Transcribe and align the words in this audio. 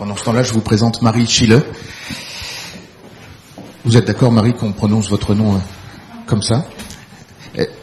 Pendant 0.00 0.16
ce 0.16 0.24
temps-là, 0.24 0.42
je 0.42 0.54
vous 0.54 0.62
présente 0.62 1.02
Marie 1.02 1.26
Chile. 1.26 1.60
Vous 3.84 3.98
êtes 3.98 4.06
d'accord, 4.06 4.32
Marie, 4.32 4.54
qu'on 4.54 4.72
prononce 4.72 5.10
votre 5.10 5.34
nom 5.34 5.56
euh, 5.56 5.58
comme 6.24 6.40
ça? 6.40 6.64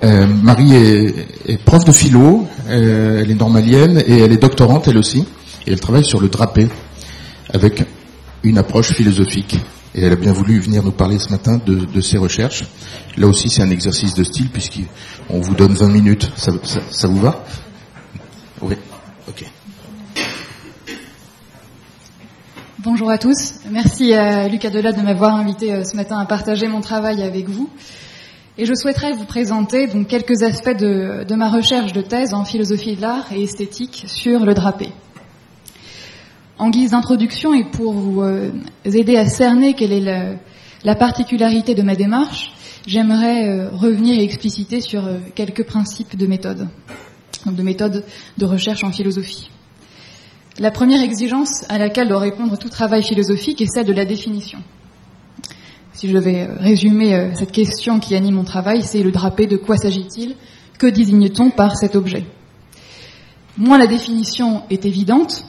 Euh, 0.03 0.25
Marie 0.25 0.73
est, 0.73 1.63
prof 1.63 1.85
de 1.85 1.91
philo, 1.91 2.47
euh, 2.69 3.21
elle 3.21 3.29
est 3.29 3.35
normalienne 3.35 4.01
et 4.07 4.17
elle 4.17 4.31
est 4.31 4.41
doctorante 4.41 4.87
elle 4.87 4.97
aussi. 4.97 5.27
Et 5.67 5.73
elle 5.73 5.79
travaille 5.79 6.05
sur 6.05 6.19
le 6.19 6.27
drapé 6.27 6.67
avec 7.53 7.83
une 8.41 8.57
approche 8.57 8.93
philosophique. 8.93 9.55
Et 9.93 10.01
elle 10.01 10.13
a 10.13 10.15
bien 10.15 10.33
voulu 10.33 10.59
venir 10.59 10.81
nous 10.81 10.89
parler 10.89 11.19
ce 11.19 11.29
matin 11.29 11.61
de, 11.63 12.01
ses 12.01 12.17
recherches. 12.17 12.63
Là 13.15 13.27
aussi, 13.27 13.51
c'est 13.51 13.61
un 13.61 13.69
exercice 13.69 14.15
de 14.15 14.23
style 14.23 14.49
puisqu'on 14.49 15.39
vous 15.39 15.53
donne 15.53 15.75
20 15.75 15.89
minutes. 15.89 16.31
ça 16.35 17.07
vous 17.07 17.19
va? 17.19 17.45
Oui. 18.63 18.73
Ok. 19.27 19.45
Bonjour 22.89 23.09
à 23.09 23.17
tous. 23.17 23.55
Merci 23.69 24.13
à 24.13 24.47
Lucas 24.47 24.69
Delat 24.69 24.93
de 24.93 25.01
m'avoir 25.01 25.35
invité 25.35 25.73
euh, 25.73 25.83
ce 25.83 25.93
matin 25.97 26.19
à 26.19 26.25
partager 26.25 26.69
mon 26.69 26.79
travail 26.79 27.21
avec 27.21 27.49
vous. 27.49 27.69
Et 28.57 28.65
je 28.65 28.73
souhaiterais 28.73 29.11
vous 29.11 29.25
présenter 29.25 29.87
donc 29.87 30.07
quelques 30.07 30.41
aspects 30.41 30.77
de, 30.77 31.35
ma 31.35 31.49
recherche 31.49 31.91
de 31.91 31.99
thèse 31.99 32.33
en 32.33 32.45
philosophie 32.45 32.95
de 32.95 33.01
l'art 33.01 33.29
et 33.33 33.43
esthétique 33.43 34.05
sur 34.07 34.45
le 34.45 34.53
drapé. 34.53 34.87
En 36.59 36.69
guise 36.69 36.91
d'introduction 36.91 37.53
et 37.53 37.65
pour 37.65 37.91
vous 37.91 38.21
euh, 38.21 38.51
aider 38.85 39.17
à 39.17 39.27
cerner 39.27 39.73
quelle 39.73 39.91
est 39.91 40.37
la, 40.85 40.95
particularité 40.95 41.75
de 41.75 41.81
ma 41.81 41.95
démarche, 41.95 42.53
j'aimerais 42.87 43.49
euh, 43.49 43.69
revenir 43.69 44.17
et 44.17 44.23
expliciter 44.23 44.79
sur 44.79 45.03
quelques 45.35 45.65
principes 45.65 46.15
de 46.15 46.25
méthode, 46.25 46.69
de 47.47 47.63
méthode 47.63 48.05
de 48.37 48.45
recherche 48.45 48.85
en 48.85 48.93
philosophie. 48.93 49.49
La 50.59 50.71
première 50.71 51.03
exigence 51.03 51.65
à 51.69 51.77
laquelle 51.77 52.07
doit 52.07 52.17
répondre 52.17 52.57
tout 52.57 52.69
travail 52.69 53.03
philosophique 53.03 53.61
est 53.61 53.71
celle 53.71 53.85
de 53.85 53.93
la 53.93 54.05
définition. 54.05 54.57
Si 55.93 56.09
je 56.09 56.17
vais 56.17 56.45
résumer 56.45 57.13
euh, 57.13 57.29
cette 57.35 57.51
question 57.51 57.99
qui 57.99 58.15
anime 58.15 58.35
mon 58.35 58.43
travail, 58.43 58.81
c'est 58.81 59.03
le 59.03 59.11
drapé, 59.11 59.45
de 59.45 59.57
quoi 59.57 59.77
s'agit-il? 59.77 60.35
Que 60.79 60.87
désigne-t-on 60.87 61.51
par 61.51 61.77
cet 61.77 61.95
objet? 61.95 62.25
Moins 63.55 63.77
la 63.77 63.85
définition 63.85 64.63
est 64.71 64.85
évidente, 64.85 65.45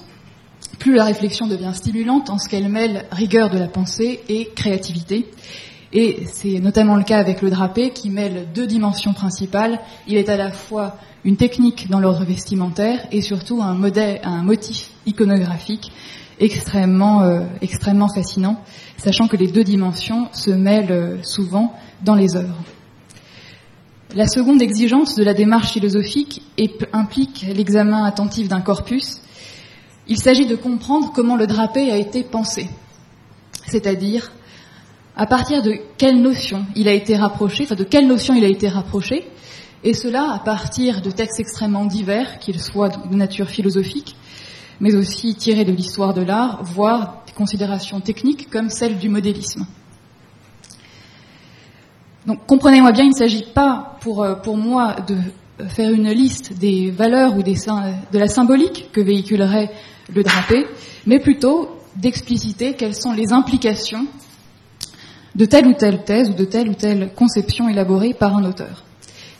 plus 0.78 0.94
la 0.94 1.04
réflexion 1.04 1.46
devient 1.46 1.72
stimulante 1.74 2.28
en 2.28 2.38
ce 2.38 2.48
qu'elle 2.48 2.68
mêle 2.68 3.06
rigueur 3.10 3.48
de 3.48 3.58
la 3.58 3.68
pensée 3.68 4.20
et 4.28 4.50
créativité. 4.54 5.26
Et 5.92 6.24
c'est 6.30 6.60
notamment 6.60 6.96
le 6.96 7.02
cas 7.02 7.18
avec 7.18 7.40
le 7.40 7.50
drapé 7.50 7.90
qui 7.90 8.10
mêle 8.10 8.48
deux 8.54 8.66
dimensions 8.66 9.14
principales. 9.14 9.80
Il 10.06 10.16
est 10.16 10.28
à 10.28 10.36
la 10.36 10.50
fois 10.50 10.96
une 11.24 11.36
technique 11.36 11.88
dans 11.88 11.98
l'ordre 11.98 12.24
vestimentaire 12.24 13.06
et 13.10 13.22
surtout 13.22 13.62
un, 13.62 13.74
modèle, 13.74 14.20
un 14.22 14.42
motif 14.42 14.90
iconographique 15.06 15.90
extrêmement, 16.40 17.22
euh, 17.22 17.40
extrêmement 17.62 18.08
fascinant, 18.08 18.62
sachant 18.96 19.28
que 19.28 19.36
les 19.36 19.48
deux 19.48 19.64
dimensions 19.64 20.28
se 20.32 20.50
mêlent 20.50 20.92
euh, 20.92 21.22
souvent 21.22 21.74
dans 22.04 22.14
les 22.14 22.36
œuvres. 22.36 22.62
La 24.14 24.26
seconde 24.26 24.62
exigence 24.62 25.16
de 25.16 25.24
la 25.24 25.34
démarche 25.34 25.72
philosophique 25.72 26.42
implique 26.92 27.46
l'examen 27.54 28.04
attentif 28.04 28.48
d'un 28.48 28.60
corpus. 28.60 29.20
Il 30.06 30.18
s'agit 30.18 30.46
de 30.46 30.56
comprendre 30.56 31.12
comment 31.14 31.36
le 31.36 31.46
drapé 31.46 31.90
a 31.90 31.96
été 31.96 32.22
pensé, 32.24 32.68
c'est-à-dire 33.66 34.32
à 35.18 35.26
partir 35.26 35.62
de 35.62 35.74
quelle 35.98 36.22
notion 36.22 36.64
il 36.76 36.86
a 36.86 36.92
été 36.92 37.16
rapproché, 37.16 37.64
enfin 37.64 37.74
de 37.74 37.82
quelle 37.82 38.06
notion 38.06 38.34
il 38.34 38.44
a 38.44 38.48
été 38.48 38.68
rapproché, 38.68 39.26
et 39.82 39.92
cela 39.92 40.32
à 40.32 40.38
partir 40.38 41.02
de 41.02 41.10
textes 41.10 41.40
extrêmement 41.40 41.84
divers, 41.84 42.38
qu'ils 42.38 42.60
soient 42.60 42.88
de 42.88 43.16
nature 43.16 43.48
philosophique, 43.48 44.14
mais 44.80 44.94
aussi 44.94 45.34
tirés 45.34 45.64
de 45.64 45.72
l'histoire 45.72 46.14
de 46.14 46.22
l'art, 46.22 46.62
voire 46.62 47.24
des 47.26 47.32
considérations 47.32 48.00
techniques 48.00 48.48
comme 48.48 48.70
celle 48.70 48.96
du 48.98 49.08
modélisme. 49.08 49.66
Donc 52.26 52.46
comprenez-moi 52.46 52.92
bien, 52.92 53.04
il 53.04 53.10
ne 53.10 53.14
s'agit 53.14 53.46
pas 53.52 53.96
pour, 54.00 54.22
euh, 54.22 54.36
pour 54.36 54.56
moi 54.56 54.96
de 55.08 55.16
faire 55.68 55.92
une 55.92 56.10
liste 56.12 56.56
des 56.60 56.92
valeurs 56.92 57.36
ou 57.36 57.42
des, 57.42 57.56
de 58.12 58.18
la 58.18 58.28
symbolique 58.28 58.90
que 58.92 59.00
véhiculerait 59.00 59.72
le 60.14 60.22
drapé, 60.22 60.66
mais 61.06 61.18
plutôt 61.18 61.70
d'expliciter 61.96 62.74
quelles 62.74 62.94
sont 62.94 63.12
les 63.12 63.32
implications 63.32 64.06
de 65.38 65.44
telle 65.44 65.68
ou 65.68 65.72
telle 65.72 66.02
thèse 66.02 66.30
ou 66.30 66.34
de 66.34 66.44
telle 66.44 66.68
ou 66.68 66.74
telle 66.74 67.14
conception 67.14 67.68
élaborée 67.68 68.12
par 68.12 68.36
un 68.36 68.44
auteur. 68.44 68.82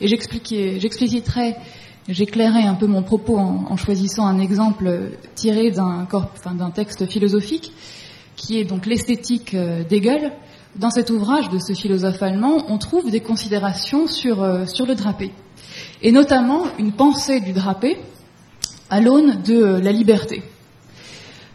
Et 0.00 0.06
j'expliciterai, 0.06 1.56
j'éclairerai 2.09 2.62
un 2.62 2.75
peu 2.75 2.86
mon 2.86 3.03
propos 3.03 3.36
en, 3.36 3.76
choisissant 3.76 4.25
un 4.25 4.38
exemple 4.38 5.19
tiré 5.34 5.72
d'un 5.72 6.70
texte 6.72 7.06
philosophique, 7.06 7.72
qui 8.36 8.60
est 8.60 8.64
donc 8.64 8.86
l'esthétique 8.86 9.54
euh, 9.54 9.82
d'Hegel. 9.82 10.32
Dans 10.76 10.91
cet 10.91 11.10
ouvrage 11.10 11.48
de 11.48 11.59
ce 11.59 11.72
philosophe 11.72 12.22
allemand, 12.22 12.65
on 12.69 12.78
trouve 12.78 13.10
des 13.10 13.19
considérations 13.19 14.06
sur, 14.06 14.44
euh, 14.44 14.66
sur 14.66 14.86
le 14.86 14.94
drapé, 14.94 15.32
et 16.03 16.12
notamment 16.12 16.62
une 16.78 16.92
pensée 16.92 17.41
du 17.41 17.50
drapé 17.53 17.98
à 18.88 19.00
l'aune 19.00 19.42
de 19.42 19.80
la 19.80 19.91
liberté. 19.91 20.44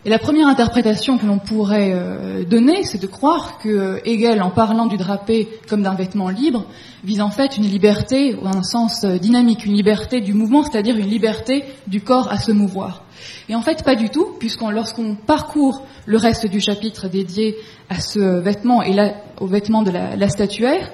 Et 0.06 0.10
la 0.10 0.20
première 0.20 0.50
interprétation 0.50 1.18
que 1.18 1.26
l'on 1.26 1.40
pourrait 1.40 1.94
euh, 1.94 2.44
donner, 2.44 2.84
c'est 2.84 3.02
de 3.02 3.08
croire 3.08 3.58
que 3.60 3.70
euh, 3.70 4.00
Hegel, 4.04 4.42
en 4.42 4.50
parlant 4.50 4.86
du 4.86 4.98
drapé 4.98 5.48
comme 5.70 5.82
d'un 5.82 5.94
vêtement 5.94 6.28
libre, 6.28 6.66
vise 7.06 7.22
en 7.22 7.30
fait 7.30 7.56
une 7.56 7.64
liberté, 7.64 8.36
ou 8.36 8.46
un 8.46 8.64
sens 8.64 9.06
euh, 9.06 9.18
dynamique, 9.18 9.66
une 9.66 9.76
liberté 9.76 10.20
du 10.20 10.34
mouvement, 10.34 10.64
c'est-à-dire 10.64 10.98
une 10.98 11.10
liberté 11.10 11.64
du 11.88 12.02
corps 12.02 12.30
à 12.30 12.38
se 12.38 12.52
mouvoir. 12.52 13.06
Et 13.48 13.56
en 13.56 13.62
fait, 13.62 13.84
pas 13.86 13.96
du 13.96 14.10
tout, 14.10 14.28
puisqu'on, 14.40 14.72
lorsqu'on 14.72 15.16
parcourt 15.16 15.86
le 16.06 16.18
reste 16.18 16.48
du 16.48 16.60
chapitre 16.60 17.08
dédié 17.08 17.56
à 17.90 18.02
ce 18.02 18.20
vêtement 18.42 18.82
et 18.82 18.92
là, 18.92 19.14
au 19.40 19.48
vêtement 19.48 19.84
de 19.84 19.92
la, 19.92 20.28
statuaire, 20.28 20.92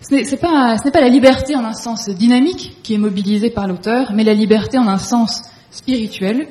ce 0.00 0.14
n'est 0.14 0.90
pas 0.90 1.00
la 1.00 1.08
liberté 1.08 1.54
en 1.54 1.66
un 1.66 1.74
sens 1.74 2.08
dynamique 2.08 2.78
qui 2.82 2.94
est 2.94 2.98
mobilisée 2.98 3.50
par 3.50 3.68
l'auteur, 3.68 4.12
mais 4.14 4.24
la 4.24 4.32
liberté 4.32 4.78
en 4.78 4.88
un 4.88 4.98
sens 4.98 5.42
spirituel, 5.70 6.48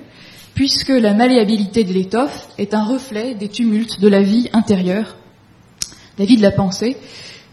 puisque 0.61 0.89
la 0.89 1.15
malléabilité 1.15 1.83
de 1.83 1.91
l'étoffe 1.91 2.47
est 2.59 2.75
un 2.75 2.83
reflet 2.83 3.33
des 3.33 3.49
tumultes 3.49 3.99
de 3.99 4.07
la 4.07 4.21
vie 4.21 4.47
intérieure, 4.53 5.17
la 6.19 6.25
vie 6.25 6.37
de 6.37 6.43
la 6.43 6.51
pensée, 6.51 6.97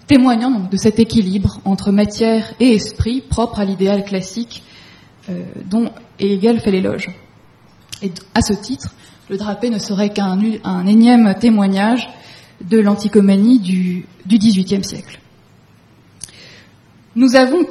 témoignant 0.06 0.50
donc 0.50 0.68
de 0.68 0.76
cet 0.76 0.98
équilibre 0.98 1.58
entre 1.64 1.90
matière 1.90 2.52
et 2.60 2.74
esprit 2.74 3.22
propre 3.22 3.60
à 3.60 3.64
l'idéal 3.64 4.04
classique 4.04 4.62
euh, 5.30 5.42
dont 5.64 5.90
Hegel 6.18 6.60
fait 6.60 6.70
l'éloge. 6.70 7.08
Et 8.02 8.12
à 8.34 8.42
ce 8.42 8.52
titre, 8.52 8.92
le 9.30 9.38
drapé 9.38 9.70
ne 9.70 9.78
serait 9.78 10.10
qu'un 10.10 10.38
énième 10.86 11.34
témoignage 11.40 12.10
de 12.60 12.78
l'anticomanie 12.78 13.58
du, 13.58 14.04
XVIIIe 14.28 14.84
siècle. 14.84 15.18
Nous 17.16 17.36
avons 17.36 17.66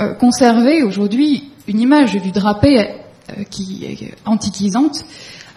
euh, 0.00 0.14
conservé 0.14 0.82
aujourd'hui 0.82 1.44
une 1.68 1.78
image 1.78 2.20
du 2.20 2.32
drapé 2.32 2.99
qui 3.50 3.84
est 3.84 4.14
antiquisante, 4.24 5.04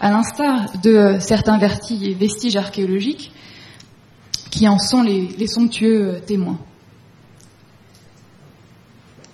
à 0.00 0.10
l'instar 0.10 0.72
de 0.82 1.16
certains 1.20 1.58
vestiges 1.58 2.56
archéologiques 2.56 3.32
qui 4.50 4.68
en 4.68 4.78
sont 4.78 5.02
les, 5.02 5.46
somptueux 5.48 6.20
témoins. 6.26 6.58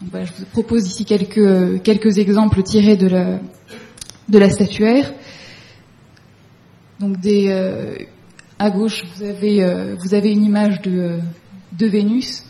je 0.03 0.33
vous 0.39 0.47
propose 0.53 0.87
ici 0.87 1.05
quelques, 1.05 2.19
exemples 2.19 2.62
tirés 2.62 2.97
de 2.97 3.06
la, 4.39 4.51
statuaire. 4.51 5.12
Donc 7.01 7.17
euh, 7.27 7.97
à 8.59 8.71
gauche, 8.71 9.05
vous 9.17 9.25
avez, 9.25 9.62
euh, 9.62 9.97
une 10.22 10.45
image 10.45 10.81
de, 10.81 11.21
Vénus. 11.78 12.45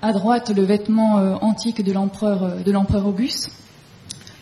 À 0.00 0.12
droite, 0.12 0.52
le 0.54 0.62
vêtement 0.62 1.16
antique 1.40 1.82
de 1.82 1.92
l'empereur 1.92 3.06
Auguste. 3.06 3.50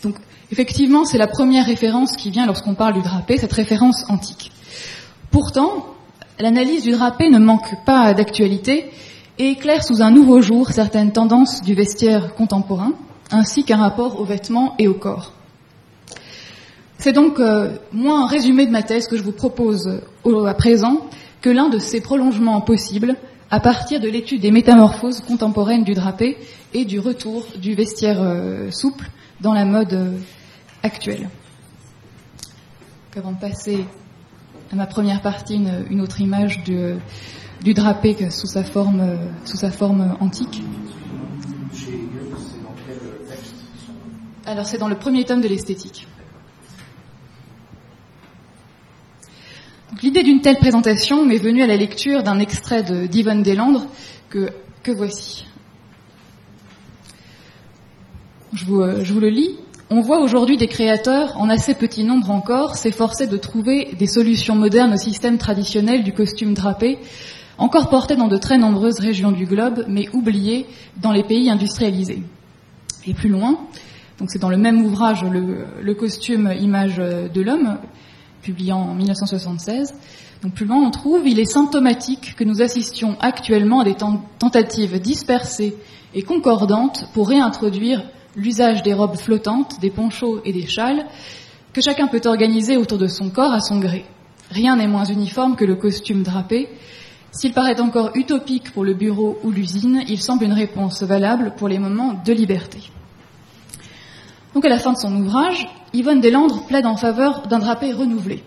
Donc, 0.05 0.17
effectivement, 0.53 1.05
c'est 1.05 1.19
la 1.19 1.27
première 1.27 1.67
référence 1.67 2.17
qui 2.17 2.31
vient 2.31 2.47
lorsqu'on 2.47 2.75
parle 2.75 2.95
du 2.95 3.03
drapé, 3.03 3.39
cette 3.39 3.53
référence 3.53 4.05
antique. 4.09 4.53
Pourtant, 5.31 5.87
l'analyse 6.39 6.85
du 6.85 6.93
drapé 6.93 7.31
ne 7.31 7.39
manque 7.39 7.85
pas 7.85 8.13
d'actualité 8.15 8.91
et 9.39 9.49
éclaire 9.49 9.83
sous 9.83 10.03
un 10.03 10.11
nouveau 10.11 10.43
jour 10.43 10.71
certaines 10.71 11.11
tendances 11.11 11.63
du 11.63 11.75
vestiaire 11.75 12.35
contemporain, 12.35 12.93
ainsi 13.31 13.65
qu'un 13.65 13.79
rapport 13.79 14.21
aux 14.21 14.25
vêtements 14.25 14.75
et 14.79 14.87
au 14.87 14.95
corps. 14.95 15.33
C'est 16.99 17.13
donc 17.13 17.41
euh, 17.41 17.77
moins 17.93 18.25
un 18.25 18.27
résumé 18.27 18.67
de 18.67 18.71
ma 18.71 18.83
thèse 18.83 19.09
que 19.09 19.17
je 19.17 19.23
vous 19.23 19.33
propose 19.33 20.01
à 20.25 20.55
présent 20.55 21.01
que 21.41 21.51
l'un 21.51 21.69
de 21.69 21.79
ces 21.79 22.01
prolongements 22.01 22.61
possibles 22.61 23.17
à 23.51 23.61
partir 23.61 24.01
de 24.01 24.09
l'étude 24.09 24.41
des 24.41 24.51
métamorphoses 24.51 25.21
contemporaines 25.21 25.85
du 25.85 25.95
drapé 25.95 26.37
et 26.73 26.85
du 26.85 27.01
retour 27.01 27.47
du 27.57 27.75
vestiaire 27.75 28.23
euh, 28.23 28.71
souple 28.71 29.11
dans 29.41 29.53
la 29.53 29.65
mode 29.65 29.93
euh, 29.93 30.19
actuelle. 30.83 31.29
Avant 33.17 33.33
de 33.33 33.39
passer 33.39 33.85
à 34.73 34.77
ma 34.77 34.87
première 34.87 35.21
partie, 35.23 35.55
une, 35.91 36.01
autre 36.01 36.21
image 36.21 36.65
du 36.65 37.75
drapé 37.75 38.31
sous 38.31 38.47
sa 38.47 38.65
forme, 38.65 39.01
euh, 39.01 39.17
sous 39.45 39.57
sa 39.57 39.71
forme 39.71 40.17
antique. 40.21 40.63
Alors 44.47 44.67
c'est 44.67 44.79
dans 44.79 44.89
le 44.89 44.97
premier 44.97 45.25
tome 45.25 45.41
de 45.41 45.49
l'esthétique. 45.49 46.07
L'idée 50.03 50.23
d'une 50.23 50.43
telle 50.43 50.59
présentation 50.59 51.25
m'est 51.25 51.39
venue 51.39 51.63
à 51.63 51.67
la 51.67 51.77
lecture 51.77 52.23
d'un 52.23 52.39
extrait 52.39 52.83
de 52.83 53.07
d'Yvonne 53.07 53.43
Deslandres 53.43 53.87
que, 54.29 54.51
que 54.83 54.91
voici. 54.91 55.47
Je 58.55 58.67
vous, 58.67 58.85
je 59.03 59.13
vous 59.13 59.19
le 59.19 59.31
lis. 59.31 59.51
On 59.91 60.01
voit 60.01 60.21
aujourd'hui 60.21 60.57
des 60.57 60.69
créateurs, 60.69 61.37
en 61.41 61.49
assez 61.49 61.75
petit 61.75 62.05
nombre 62.05 62.31
encore, 62.31 62.77
s'efforcer 62.77 63.27
de 63.27 63.37
trouver 63.37 63.97
des 63.99 64.07
solutions 64.07 64.55
modernes 64.55 64.93
au 64.95 64.97
système 64.97 65.39
traditionnel 65.39 66.05
du 66.05 66.13
costume 66.13 66.55
drapé, 66.55 66.99
encore 67.59 67.89
porté 67.89 68.15
dans 68.15 68.29
de 68.29 68.37
très 68.37 68.57
nombreuses 68.57 69.01
régions 69.01 69.33
du 69.33 69.45
globe, 69.45 69.85
mais 69.89 70.09
oublié 70.13 70.67
dans 71.03 71.11
les 71.11 71.25
pays 71.25 71.51
industrialisés. 71.51 72.23
Et 73.09 73.13
plus 73.13 73.29
loin, 73.29 73.59
donc 74.21 74.31
c'est 74.31 74.39
dans 74.39 74.51
le 74.51 74.57
même 74.57 74.85
ouvrage, 74.85 75.25
le, 75.25 75.67
le 75.83 75.95
costume 75.95 76.55
Image 76.57 76.99
de 76.99 77.41
l'homme, 77.41 77.79
publié 78.41 78.73
en 78.73 78.95
1976. 78.95 79.95
Donc 80.43 80.55
plus 80.55 80.67
loin, 80.67 80.77
on 80.77 80.93
trouve, 80.93 81.27
il 81.27 81.41
est 81.41 81.45
symptomatique 81.45 82.37
que 82.37 82.45
nous 82.45 82.63
assistions 82.63 83.17
actuellement 83.19 83.81
à 83.81 83.85
des 83.85 83.97
tentatives 84.39 85.01
dispersées 85.01 85.75
et 86.15 86.23
concordantes 86.23 87.09
pour 87.15 87.29
réintroduire 87.29 88.05
l'usage 88.37 88.83
des 88.83 88.95
robes 88.95 89.17
flottantes, 89.17 89.81
des 89.81 89.91
ponchos 89.91 90.41
et 90.45 90.53
des 90.53 90.67
châles, 90.67 91.07
que 91.73 91.81
chacun 91.81 92.07
peut 92.07 92.21
organiser 92.25 92.77
autour 92.77 92.99
de 92.99 93.07
son 93.07 93.31
corps 93.31 93.53
à 93.53 93.61
son 93.61 93.79
gré. 93.79 94.05
Rien 94.51 94.77
n'est 94.77 94.87
moins 94.87 95.05
uniforme 95.05 95.57
que 95.57 95.65
le 95.65 95.75
costume 95.75 96.23
drapé. 96.23 96.69
S'il 97.33 97.53
paraît 97.53 97.81
encore 97.81 98.11
utopique 98.15 98.73
pour 98.73 98.85
le 98.85 98.95
bureau 98.95 99.39
ou 99.43 99.51
l'usine, 99.51 100.05
il 100.09 100.23
semble 100.23 100.45
une 100.45 100.53
réponse 100.53 101.03
valable 101.03 101.55
pour 101.57 101.69
les 101.69 101.79
moments 101.79 102.15
de 102.25 102.33
liberté. 102.33 102.79
Donc 104.55 104.65
à 104.65 104.69
la 104.69 104.79
fin 104.79 104.93
de 104.93 104.99
son 104.99 105.15
ouvrage, 105.17 105.69
Yvonne 105.93 106.21
Deslandres 106.21 106.65
plaide 106.67 106.87
en 106.87 106.97
faveur 106.97 107.49
d'un 107.49 107.59
drapé 107.59 107.93
renouvelé. 107.93 108.45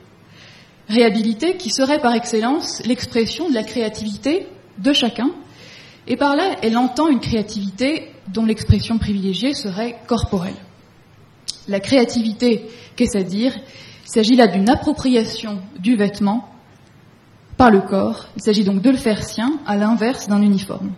Réhabilité 0.88 1.58
qui 1.58 1.70
serait 1.70 2.00
par 2.00 2.14
excellence 2.14 2.82
l'expression 2.86 3.50
de 3.50 3.54
la 3.54 3.64
créativité 3.64 4.48
de 4.78 4.94
chacun. 4.94 5.32
Et 6.08 6.16
par 6.16 6.38
là, 6.38 6.56
elle 6.62 6.78
entend 6.78 7.10
une 7.10 7.20
créativité 7.20 8.10
dont 8.34 8.46
l'expression 8.46 8.98
privilégiée 8.98 9.54
serait 9.54 9.98
corporelle. 10.08 10.56
La 11.68 11.80
créativité, 11.80 12.66
qu'est-ce 12.96 13.18
à 13.18 13.24
dire? 13.24 13.54
Il 14.06 14.10
s'agit 14.10 14.36
là 14.36 14.48
d'une 14.48 14.70
appropriation 14.70 15.60
du 15.80 15.96
vêtement 15.96 16.50
par 17.58 17.72
le 17.72 17.82
corps. 17.82 18.28
Il 18.38 18.42
s'agit 18.42 18.64
donc 18.64 18.82
de 18.82 18.90
le 18.90 18.98
faire 18.98 19.24
sien, 19.24 19.60
à 19.66 19.76
l'inverse 19.76 20.28
d'un 20.28 20.42
uniforme. 20.42 20.92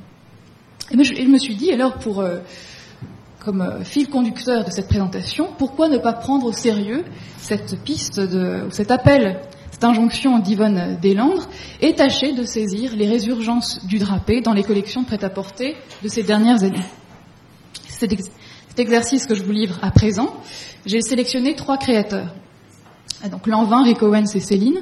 Et 0.92 1.04
je, 1.04 1.24
me 1.24 1.38
suis 1.38 1.56
dit, 1.56 1.72
alors, 1.72 1.96
pour, 1.96 2.20
euh, 2.20 2.40
comme 3.40 3.62
euh, 3.62 3.84
fil 3.84 4.10
conducteur 4.10 4.66
de 4.66 4.72
cette 4.72 4.88
présentation, 4.88 5.50
pourquoi 5.58 5.88
ne 5.88 5.98
pas 5.98 6.14
prendre 6.14 6.46
au 6.46 6.52
sérieux 6.52 7.06
cette 7.38 7.82
piste, 7.84 8.20
de, 8.20 8.68
cet 8.72 8.92
appel, 8.92 9.40
cette 9.72 9.84
injonction 9.84 10.40
d'Yvonne 10.40 10.98
Deslandres, 11.02 11.48
et 11.82 11.94
tâcher 11.94 12.34
de 12.34 12.44
saisir 12.44 12.96
les 12.96 13.08
résurgences 13.08 13.86
du 13.86 13.98
drapé 14.00 14.42
dans 14.42 14.54
les 14.54 14.64
collections 14.64 15.04
prêt-à-porter 15.04 15.76
de 16.04 16.08
ces 16.08 16.24
dernières 16.24 16.64
années? 16.64 16.86
Cet, 18.00 18.80
exercice 18.80 19.26
que 19.26 19.36
je 19.36 19.44
vous 19.44 19.52
livre 19.52 19.78
à 19.82 19.92
présent, 19.92 20.34
j'ai 20.86 21.02
sélectionné 21.02 21.56
trois 21.56 21.78
créateurs. 21.78 22.34
Ah, 23.24 23.30
donc 23.30 23.46
Lanvin, 23.48 23.84
Rick 23.84 24.02
Owens 24.02 24.36
et 24.36 24.40
Céline, 24.40 24.80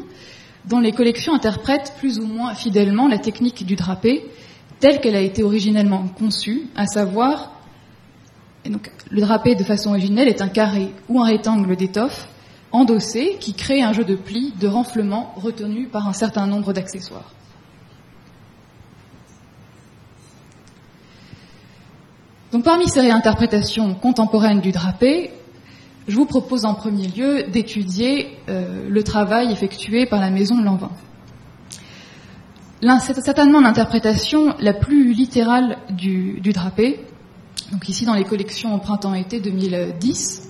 dont 0.65 0.79
les 0.79 0.91
collections 0.91 1.33
interprètent 1.33 1.93
plus 1.97 2.19
ou 2.19 2.27
moins 2.27 2.53
fidèlement 2.53 3.07
la 3.07 3.17
technique 3.17 3.65
du 3.65 3.75
drapé 3.75 4.23
telle 4.79 4.99
qu'elle 5.01 5.15
a 5.15 5.21
été 5.21 5.41
originellement 5.41 6.07
conçue, 6.19 6.67
à 6.75 6.85
savoir, 6.85 7.53
le 8.65 9.21
drapé 9.21 9.55
de 9.55 9.63
façon 9.63 9.91
originelle 9.91 10.27
est 10.27 10.41
un 10.41 10.49
carré 10.49 10.89
ou 11.09 11.19
un 11.21 11.25
rectangle 11.25 11.75
d'étoffe 11.75 12.27
endossé 12.71 13.37
qui 13.39 13.53
crée 13.53 13.81
un 13.81 13.93
jeu 13.93 14.03
de 14.03 14.15
plis, 14.15 14.53
de 14.59 14.67
renflement 14.67 15.33
retenu 15.37 15.87
par 15.87 16.07
un 16.07 16.13
certain 16.13 16.45
nombre 16.45 16.73
d'accessoires. 16.73 17.33
Donc 22.57 22.63
parmi 22.63 22.89
ces 22.89 23.01
réinterprétations 23.01 23.93
contemporaines 23.93 24.61
du 24.61 24.71
drapé, 24.71 25.29
je 26.07 26.15
vous 26.15 26.25
propose 26.25 26.65
en 26.65 26.73
premier 26.73 27.07
lieu 27.07 27.43
d'étudier 27.43 28.35
euh, 28.49 28.89
le 28.89 29.03
travail 29.03 29.51
effectué 29.51 30.07
par 30.07 30.19
la 30.19 30.31
maison 30.31 30.59
Lanvin. 30.59 30.89
C'est 32.81 33.21
certainement 33.23 33.61
l'interprétation 33.61 34.55
la 34.59 34.73
plus 34.73 35.13
littérale 35.13 35.77
du, 35.91 36.41
drapé, 36.51 36.99
donc 37.71 37.87
ici 37.89 38.05
dans 38.05 38.15
les 38.15 38.23
collections 38.23 38.73
au 38.73 38.79
printemps-été 38.79 39.39
2010 39.39 40.49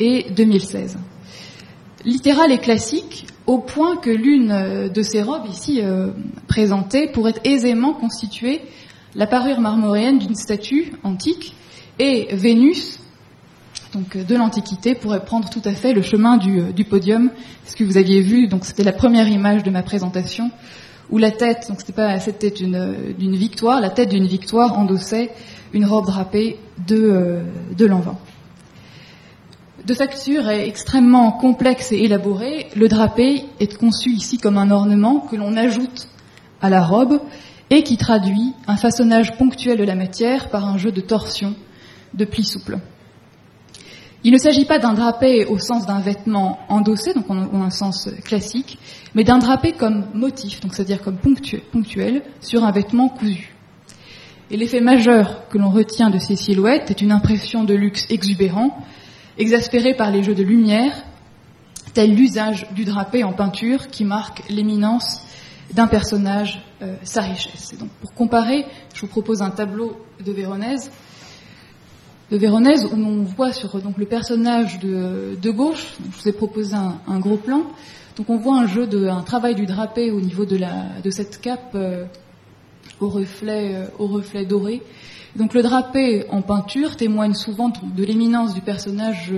et 0.00 0.30
2016. 0.30 0.96
Littérale 2.06 2.52
et 2.52 2.58
classique, 2.58 3.26
au 3.46 3.58
point 3.58 3.96
que 3.96 4.08
l'une 4.08 4.88
de 4.88 5.02
ces 5.02 5.20
robes 5.20 5.46
ici 5.50 5.82
euh, 5.82 6.08
présentées 6.48 7.06
pourrait 7.06 7.34
aisément 7.44 7.92
constituer 7.92 8.62
la 9.14 9.26
parure 9.26 9.60
marmoréenne 9.60 10.18
d'une 10.18 10.34
statue 10.34 10.92
antique 11.02 11.54
et 11.98 12.34
Vénus, 12.34 12.98
donc 13.92 14.16
de 14.16 14.34
l'Antiquité, 14.34 14.94
pourrait 14.94 15.24
prendre 15.24 15.48
tout 15.48 15.62
à 15.64 15.72
fait 15.72 15.92
le 15.92 16.02
chemin 16.02 16.36
du, 16.36 16.84
podium. 16.84 17.30
Ce 17.64 17.76
que 17.76 17.84
vous 17.84 17.96
aviez 17.96 18.20
vu, 18.20 18.48
donc 18.48 18.64
c'était 18.64 18.82
la 18.82 18.92
première 18.92 19.28
image 19.28 19.62
de 19.62 19.70
ma 19.70 19.82
présentation, 19.82 20.50
où 21.10 21.18
la 21.18 21.30
tête, 21.30 21.66
donc 21.68 21.78
c'était 21.80 21.92
pas 21.92 22.18
cette 22.18 22.40
tête 22.40 22.56
d'une 22.56 23.36
victoire, 23.36 23.80
la 23.80 23.90
tête 23.90 24.08
d'une 24.08 24.26
victoire 24.26 24.76
endossait 24.78 25.30
une 25.72 25.84
robe 25.84 26.06
drapée 26.06 26.58
de, 26.86 26.96
euh, 26.96 27.42
de. 27.76 27.88
De 29.86 29.94
facture 29.94 30.48
est 30.48 30.66
extrêmement 30.66 31.30
complexe 31.30 31.92
et 31.92 31.98
élaborée, 31.98 32.68
le 32.74 32.88
drapé 32.88 33.44
est 33.60 33.76
conçu 33.76 34.10
ici 34.10 34.38
comme 34.38 34.56
un 34.56 34.70
ornement 34.70 35.20
que 35.20 35.36
l'on 35.36 35.56
ajoute 35.56 36.08
à 36.62 36.70
la 36.70 36.82
robe 36.82 37.20
et 37.70 37.82
qui 37.82 37.96
traduit 37.96 38.52
un 38.66 38.76
façonnage 38.76 39.36
ponctuel 39.36 39.78
de 39.78 39.84
la 39.84 39.94
matière 39.94 40.50
par 40.50 40.64
un 40.64 40.76
jeu 40.78 40.92
de 40.92 41.00
torsion, 41.00 41.54
de 42.14 42.24
plis 42.24 42.44
souples. 42.44 42.78
Il 44.26 44.32
ne 44.32 44.38
s'agit 44.38 44.64
pas 44.64 44.78
d'un 44.78 44.94
drapé 44.94 45.44
au 45.44 45.58
sens 45.58 45.86
d'un 45.86 46.00
vêtement 46.00 46.58
endossé, 46.70 47.12
donc 47.12 47.30
en, 47.30 47.62
un 47.62 47.70
sens 47.70 48.08
classique, 48.24 48.78
mais 49.14 49.22
d'un 49.22 49.38
drapé 49.38 49.72
comme 49.72 50.06
motif, 50.14 50.60
donc 50.60 50.74
c'est-à-dire 50.74 51.02
comme 51.02 51.18
ponctuel, 51.18 52.22
sur 52.40 52.64
un 52.64 52.70
vêtement 52.70 53.10
cousu. 53.10 53.54
Et 54.50 54.56
l'effet 54.56 54.80
majeur 54.80 55.48
que 55.48 55.58
l'on 55.58 55.68
retient 55.68 56.08
de 56.08 56.18
ces 56.18 56.36
silhouettes 56.36 56.90
est 56.90 57.02
une 57.02 57.12
impression 57.12 57.64
de 57.64 57.74
luxe 57.74 58.06
exubérant, 58.08 58.78
exaspéré 59.36 59.94
par 59.94 60.10
les 60.10 60.22
jeux 60.22 60.34
de 60.34 60.42
lumière, 60.42 60.92
tel 61.92 62.14
l'usage 62.14 62.66
du 62.72 62.84
drapé 62.84 63.24
en 63.24 63.32
peinture 63.32 63.88
qui 63.88 64.04
marque 64.04 64.42
l'éminence 64.48 65.20
d'un 65.72 65.86
personnage 65.86 66.62
euh, 66.82 66.96
sa 67.02 67.22
richesse. 67.22 67.72
Et 67.72 67.76
donc, 67.76 67.90
pour 68.00 68.12
comparer, 68.14 68.66
je 68.94 69.00
vous 69.00 69.06
propose 69.06 69.42
un 69.42 69.50
tableau 69.50 69.96
de 70.24 70.32
Véronèse, 70.32 70.90
de 72.30 72.36
Véronèse 72.36 72.84
où 72.84 72.96
on 72.96 73.22
voit 73.22 73.52
sur 73.52 73.80
donc 73.80 73.98
le 73.98 74.06
personnage 74.06 74.78
de, 74.80 75.36
de 75.40 75.50
gauche. 75.50 75.94
je 76.12 76.22
vous 76.22 76.28
ai 76.28 76.32
proposé 76.32 76.74
un, 76.74 77.18
gros 77.18 77.36
plan. 77.36 77.62
Donc, 78.16 78.30
on 78.30 78.36
voit 78.36 78.56
un 78.56 78.66
jeu 78.66 78.86
de, 78.86 79.06
un 79.08 79.22
travail 79.22 79.54
du 79.54 79.66
drapé 79.66 80.10
au 80.10 80.20
niveau 80.20 80.44
de 80.44 80.56
la 80.56 80.84
de 81.02 81.10
cette 81.10 81.40
cape 81.40 81.72
euh, 81.74 82.04
au 83.00 83.08
reflet 83.08 83.74
euh, 83.74 83.86
au 83.98 84.06
reflet 84.06 84.44
doré. 84.44 84.82
Donc, 85.36 85.54
le 85.54 85.62
drapé 85.62 86.26
en 86.30 86.42
peinture 86.42 86.96
témoigne 86.96 87.34
souvent 87.34 87.70
de 87.70 88.04
l'éminence 88.04 88.54
du 88.54 88.60
personnage. 88.60 89.32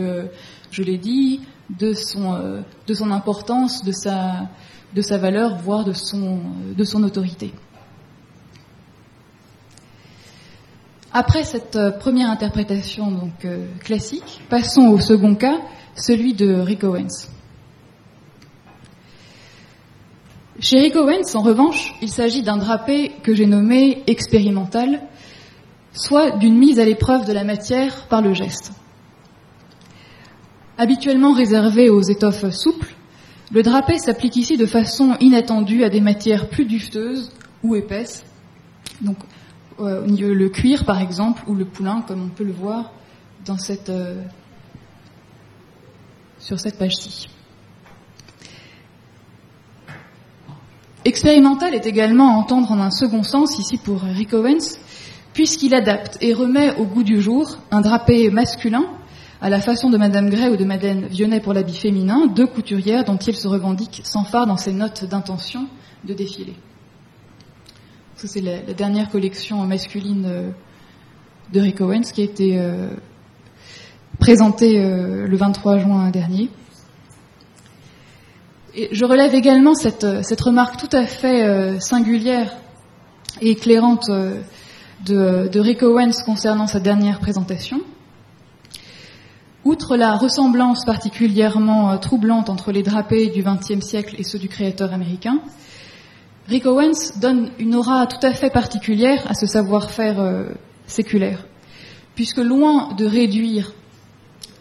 je 0.70 0.82
l'ai 0.82 0.98
dit, 0.98 1.40
de 1.70 1.94
son 1.94 2.62
de 2.86 2.94
son 2.94 3.10
importance, 3.10 3.82
de 3.82 3.92
sa 3.92 4.48
de 4.96 5.02
sa 5.02 5.18
valeur, 5.18 5.58
voire 5.58 5.84
de 5.84 5.92
son, 5.92 7.02
autorité. 7.04 7.52
Après 11.12 11.44
cette 11.44 11.76
euh, 11.76 11.90
première 11.90 12.30
interprétation 12.30 13.10
donc 13.10 13.44
euh, 13.44 13.66
classique, 13.80 14.40
passons 14.48 14.86
au 14.88 14.98
second 14.98 15.34
cas, 15.34 15.58
celui 15.94 16.32
de 16.32 16.54
Rick 16.54 16.82
Owens. 16.82 17.28
Chez 20.60 20.78
Rick 20.78 20.96
Owens, 20.96 21.34
en 21.34 21.42
revanche, 21.42 21.94
il 22.00 22.08
s'agit 22.08 22.42
d'un 22.42 22.56
drapé 22.56 23.12
que 23.22 23.34
j'ai 23.34 23.46
nommé 23.46 24.02
expérimental, 24.06 25.02
soit 25.92 26.30
d'une 26.38 26.56
mise 26.56 26.78
à 26.78 26.86
l'épreuve 26.86 27.26
de 27.26 27.32
la 27.34 27.44
matière 27.44 28.06
par 28.08 28.22
le 28.22 28.32
geste. 28.32 28.72
Habituellement 30.78 31.32
réservé 31.32 31.90
aux 31.90 32.02
étoffes 32.02 32.50
souples, 32.50 32.95
le 33.52 33.62
drapé 33.62 33.98
s'applique 33.98 34.36
ici 34.36 34.56
de 34.56 34.66
façon 34.66 35.16
inattendue 35.20 35.84
à 35.84 35.88
des 35.88 36.00
matières 36.00 36.48
plus 36.48 36.64
dufteuses 36.64 37.30
ou 37.62 37.76
épaisses. 37.76 38.24
Donc, 39.00 39.16
euh, 39.78 40.06
le 40.06 40.48
cuir, 40.48 40.84
par 40.84 41.00
exemple, 41.00 41.42
ou 41.46 41.54
le 41.54 41.64
poulain, 41.64 42.02
comme 42.06 42.22
on 42.22 42.28
peut 42.28 42.44
le 42.44 42.52
voir 42.52 42.92
euh, 43.88 44.14
sur 46.38 46.58
cette 46.58 46.78
page-ci. 46.78 47.28
Expérimental 51.04 51.74
est 51.74 51.86
également 51.86 52.34
à 52.34 52.36
entendre 52.36 52.72
en 52.72 52.80
un 52.80 52.90
second 52.90 53.22
sens 53.22 53.60
ici 53.60 53.78
pour 53.78 54.00
Rick 54.00 54.32
Owens, 54.32 54.78
puisqu'il 55.32 55.74
adapte 55.74 56.18
et 56.20 56.34
remet 56.34 56.74
au 56.78 56.84
goût 56.84 57.04
du 57.04 57.22
jour 57.22 57.58
un 57.70 57.80
drapé 57.80 58.28
masculin 58.30 58.86
à 59.40 59.50
la 59.50 59.60
façon 59.60 59.90
de 59.90 59.98
Madame 59.98 60.30
Gray 60.30 60.48
ou 60.48 60.56
de 60.56 60.64
Madeleine 60.64 61.06
Vionnet 61.06 61.40
pour 61.40 61.52
l'habit 61.52 61.76
féminin, 61.76 62.26
deux 62.26 62.46
couturières 62.46 63.04
dont 63.04 63.16
il 63.16 63.36
se 63.36 63.48
revendique 63.48 64.00
sans 64.04 64.24
phare 64.24 64.46
dans 64.46 64.56
ses 64.56 64.72
notes 64.72 65.04
d'intention 65.04 65.66
de 66.04 66.14
défiler. 66.14 66.54
Ça, 68.16 68.28
c'est 68.28 68.40
la, 68.40 68.60
dernière 68.72 69.10
collection 69.10 69.62
masculine 69.66 70.24
euh, 70.26 70.50
de 71.52 71.60
Rick 71.60 71.82
Owens 71.82 72.12
qui 72.14 72.22
a 72.22 72.24
été 72.24 72.58
euh, 72.58 72.88
présentée 74.18 74.80
euh, 74.82 75.26
le 75.26 75.36
23 75.36 75.78
juin 75.78 76.10
dernier. 76.10 76.48
Je 78.90 79.04
relève 79.04 79.34
également 79.34 79.74
cette, 79.74 80.04
remarque 80.40 80.78
tout 80.78 80.94
à 80.94 81.06
fait 81.06 81.80
singulière 81.80 82.54
et 83.40 83.52
éclairante 83.52 84.10
de 84.10 85.58
Rick 85.58 85.82
Owens 85.82 86.22
concernant 86.26 86.66
sa 86.66 86.78
dernière 86.78 87.18
présentation. 87.18 87.80
Outre 89.66 89.96
la 89.96 90.14
ressemblance 90.14 90.84
particulièrement 90.84 91.98
troublante 91.98 92.50
entre 92.50 92.70
les 92.70 92.84
drapés 92.84 93.30
du 93.30 93.42
XXe 93.42 93.84
siècle 93.84 94.14
et 94.16 94.22
ceux 94.22 94.38
du 94.38 94.48
créateur 94.48 94.92
américain, 94.92 95.40
Rick 96.46 96.66
Owens 96.66 97.18
donne 97.20 97.50
une 97.58 97.74
aura 97.74 98.06
tout 98.06 98.24
à 98.24 98.32
fait 98.32 98.50
particulière 98.50 99.24
à 99.28 99.34
ce 99.34 99.46
savoir-faire 99.46 100.20
euh, 100.20 100.44
séculaire, 100.86 101.44
puisque 102.14 102.38
loin 102.38 102.94
de 102.94 103.06
réduire 103.06 103.72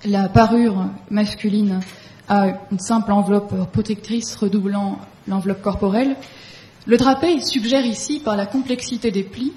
la 0.06 0.28
parure 0.28 0.88
masculine 1.12 1.82
à 2.28 2.48
une 2.72 2.80
simple 2.80 3.12
enveloppe 3.12 3.72
protectrice 3.72 4.36
redoublant 4.36 4.98
l'enveloppe 5.28 5.62
corporelle, 5.62 6.16
le 6.88 6.98
drapé 6.98 7.40
suggère 7.42 7.86
ici, 7.86 8.20
par 8.20 8.36
la 8.36 8.48
complexité 8.48 9.12
des 9.12 9.22
plis, 9.22 9.54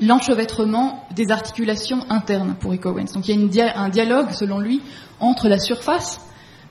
l'enchevêtrement 0.00 1.04
des 1.14 1.30
articulations 1.30 2.04
internes 2.08 2.54
pour 2.58 2.72
Rick. 2.72 2.84
Donc 2.84 3.28
il 3.28 3.54
y 3.54 3.60
a 3.60 3.78
un 3.78 3.88
dialogue, 3.88 4.30
selon 4.32 4.58
lui, 4.58 4.80
entre 5.20 5.48
la 5.48 5.58
surface, 5.58 6.20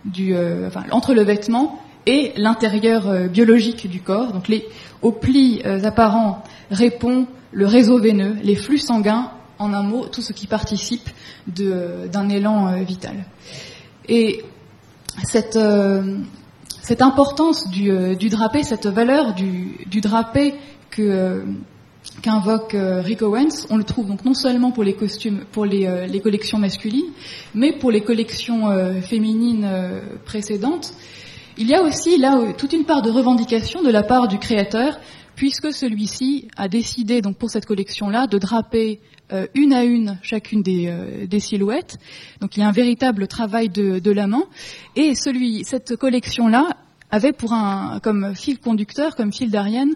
du, 0.05 0.35
euh, 0.35 0.69
entre 0.91 1.13
le 1.13 1.23
vêtement 1.23 1.79
et 2.05 2.33
l'intérieur 2.37 3.07
euh, 3.07 3.27
biologique 3.27 3.89
du 3.89 4.01
corps. 4.01 4.31
Donc 4.31 4.47
les, 4.47 4.65
aux 5.01 5.11
plis 5.11 5.61
euh, 5.65 5.83
apparents 5.83 6.43
répond 6.69 7.27
le 7.51 7.65
réseau 7.65 7.99
veineux, 7.99 8.37
les 8.43 8.55
flux 8.55 8.77
sanguins, 8.77 9.31
en 9.57 9.73
un 9.73 9.83
mot, 9.83 10.05
tout 10.07 10.21
ce 10.21 10.33
qui 10.33 10.47
participe 10.47 11.09
d'un 11.47 12.27
élan 12.27 12.83
vital. 12.83 13.23
Et 14.09 14.43
cette, 15.23 15.57
cette 16.81 17.01
importance 17.01 17.69
du, 17.69 18.17
du, 18.17 18.27
drapé, 18.27 18.63
cette 18.63 18.87
valeur 18.87 19.33
du, 19.33 19.85
du 19.85 20.01
drapé 20.01 20.55
que 20.89 21.45
qu'invoque 22.21 22.75
Rick 22.75 23.21
Owens, 23.21 23.67
on 23.69 23.77
le 23.77 23.83
trouve 23.83 24.07
donc 24.07 24.25
non 24.25 24.33
seulement 24.33 24.71
pour 24.71 24.83
les 24.83 24.93
costumes, 24.93 25.45
pour 25.51 25.65
les, 25.65 26.07
les 26.07 26.19
collections 26.19 26.57
masculines, 26.57 27.11
mais 27.53 27.73
pour 27.73 27.91
les 27.91 28.01
collections 28.01 28.69
féminines 29.01 29.67
précédentes. 30.25 30.93
Il 31.57 31.67
y 31.67 31.73
a 31.73 31.81
aussi 31.81 32.17
là 32.17 32.53
toute 32.57 32.73
une 32.73 32.83
part 32.83 33.01
de 33.01 33.09
revendication 33.09 33.81
de 33.81 33.89
la 33.89 34.03
part 34.03 34.27
du 34.27 34.39
créateur, 34.39 34.99
puisque 35.35 35.73
celui-ci 35.73 36.47
a 36.57 36.67
décidé 36.67 37.21
donc 37.21 37.37
pour 37.37 37.49
cette 37.49 37.65
collection-là 37.65 38.27
de 38.27 38.37
draper 38.37 38.99
euh, 39.31 39.47
une 39.53 39.73
à 39.73 39.83
une 39.83 40.19
chacune 40.21 40.63
euh, 40.67 41.25
des, 41.25 41.39
silhouettes. 41.39 41.97
Donc 42.41 42.57
il 42.57 42.59
y 42.61 42.63
a 42.63 42.67
un 42.67 42.71
véritable 42.71 43.27
travail 43.27 43.69
de, 43.69 43.99
de 43.99 44.11
la 44.11 44.27
main. 44.27 44.43
Et 44.95 45.15
celui, 45.15 45.63
cette 45.63 45.95
collection-là 45.95 46.69
avait 47.11 47.33
pour 47.33 47.53
un 47.53 47.99
comme 48.01 48.35
fil 48.35 48.59
conducteur, 48.59 49.15
comme 49.15 49.33
fil 49.33 49.49
d'Ariane, 49.49 49.93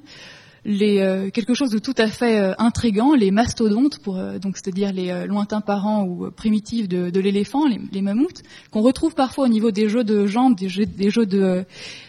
les, 0.66 1.00
euh, 1.00 1.30
quelque 1.30 1.54
chose 1.54 1.72
de 1.72 1.80
tout 1.80 1.94
à 1.98 2.08
fait 2.08 2.40
euh, 2.40 2.54
intrigant, 2.58 3.14
les 3.14 3.32
mastodontes, 3.32 4.00
pour, 4.00 4.18
euh, 4.18 4.40
donc 4.40 4.58
c'est-à-dire 4.58 4.92
les 4.92 5.26
lointains 5.26 5.62
parents 5.62 6.04
ou 6.04 6.30
primitifs 6.32 6.88
de, 6.88 7.20
l'éléphant, 7.20 7.66
les, 7.68 8.02
mammouths, 8.02 8.42
qu'on 8.72 8.82
retrouve 8.82 9.16
parfois 9.16 9.46
au 9.46 9.48
niveau 9.48 9.72
des 9.72 9.90
jeux 9.90 10.04
de 10.04 10.26
jambes, 10.26 10.56
des 10.56 10.70
jeux, 10.70 10.86
des, 10.86 11.10
de, 11.10 11.66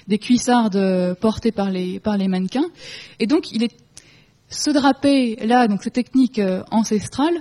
des 0.08 0.18
cuissardes 0.18 1.14
portés 1.20 1.52
par 1.52 1.70
les, 1.70 2.00
par 2.00 2.16
les 2.16 2.28
mannequins. 2.28 2.66
Et 3.18 3.26
donc, 3.26 3.52
il 3.52 3.62
est 3.62 3.76
ce 4.48 4.70
drapé 4.70 5.36
là, 5.46 5.68
donc 5.68 5.82
cette 5.84 5.92
technique 5.92 6.40
ancestrale, 6.70 7.34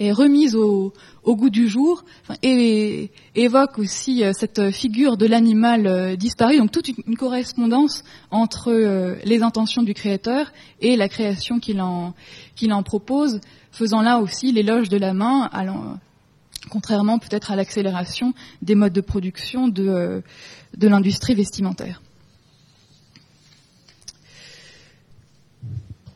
est 0.00 0.12
remise 0.12 0.56
au, 0.56 0.92
goût 1.24 1.50
du 1.50 1.68
jour 1.68 2.04
et 2.42 3.10
évoque 3.36 3.78
aussi 3.78 4.24
euh, 4.24 4.32
cette 4.32 4.72
figure 4.72 5.16
de 5.16 5.26
l'animal 5.26 5.86
euh, 5.86 6.16
disparu, 6.16 6.58
donc 6.58 6.72
toute 6.72 6.88
une, 6.88 7.16
correspondance 7.16 8.02
entre 8.32 8.72
euh, 8.72 9.14
les 9.24 9.42
intentions 9.42 9.84
du 9.84 9.94
créateur 9.94 10.50
et 10.80 10.96
la 10.96 11.08
création 11.08 11.60
qu'il 11.60 11.80
en, 11.80 12.14
en 12.68 12.82
propose, 12.82 13.40
faisant 13.70 14.02
là 14.02 14.18
aussi 14.18 14.50
l'éloge 14.50 14.88
de 14.88 14.96
la 14.96 15.12
main, 15.12 15.50
contrairement 16.68 17.18
peut-être 17.18 17.52
à 17.52 17.56
l'accélération 17.56 18.32
des 18.62 18.74
modes 18.74 18.92
de 18.92 19.00
production 19.00 19.68
de, 19.68 20.22
de 20.76 20.88
l'industrie 20.88 21.34
vestimentaire. 21.34 22.02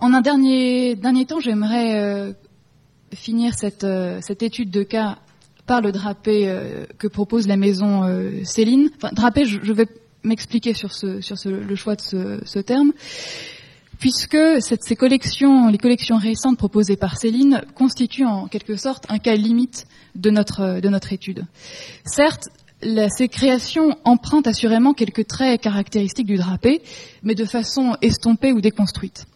En 0.01 0.13
un 0.13 0.23
dernier, 0.23 0.97
dernier 0.97 1.25
temps, 1.25 1.41
j'aimerais 1.41 2.35
finir 3.15 3.55
cette, 3.55 3.85
euh, 3.85 4.19
cette, 4.21 4.43
étude 4.43 4.71
de 4.71 4.83
cas 4.83 5.19
par 5.67 5.81
le 5.81 5.93
drapé 5.93 6.49
euh, 6.49 6.85
que 6.99 7.07
propose 7.07 7.47
la 7.47 7.57
maison 7.57 8.05
euh, 8.05 8.45
Céline. 8.45 8.91
Enfin, 8.97 9.11
drapé, 9.13 9.45
je, 9.45 9.73
vais 9.73 9.87
m'expliquer 10.23 10.75
sur, 10.75 10.91
le 11.03 11.77
choix 11.77 11.97
de 11.97 12.41
ce, 12.45 12.59
terme, 12.59 12.93
puisque 13.99 14.39
ces 14.61 14.97
collections, 14.97 15.69
les 15.69 15.79
collections 15.79 16.17
récentes 16.17 16.59
proposées 16.59 16.97
par 16.97 17.17
Céline 17.19 17.63
constituent 17.75 18.27
en 18.27 18.47
quelque 18.47 18.77
sorte 18.77 19.05
un 19.09 19.19
cas 19.19 19.37
limite 19.37 19.87
de 20.15 20.31
notre, 20.31 20.81
de 20.81 20.89
notre 20.89 21.13
étude. 21.13 21.45
Certes, 22.05 22.49
ces 23.17 23.29
créations 23.29 23.97
empruntent 24.05 24.47
assurément 24.47 24.93
quelques 24.93 25.27
traits 25.27 25.61
caractéristiques 25.61 26.27
du 26.27 26.37
drapé, 26.37 26.83
mais 27.23 27.35
de 27.35 27.45
façon 27.45 27.97
estompée 28.03 28.53
ou 28.53 28.61
déconstruite. 28.61 29.27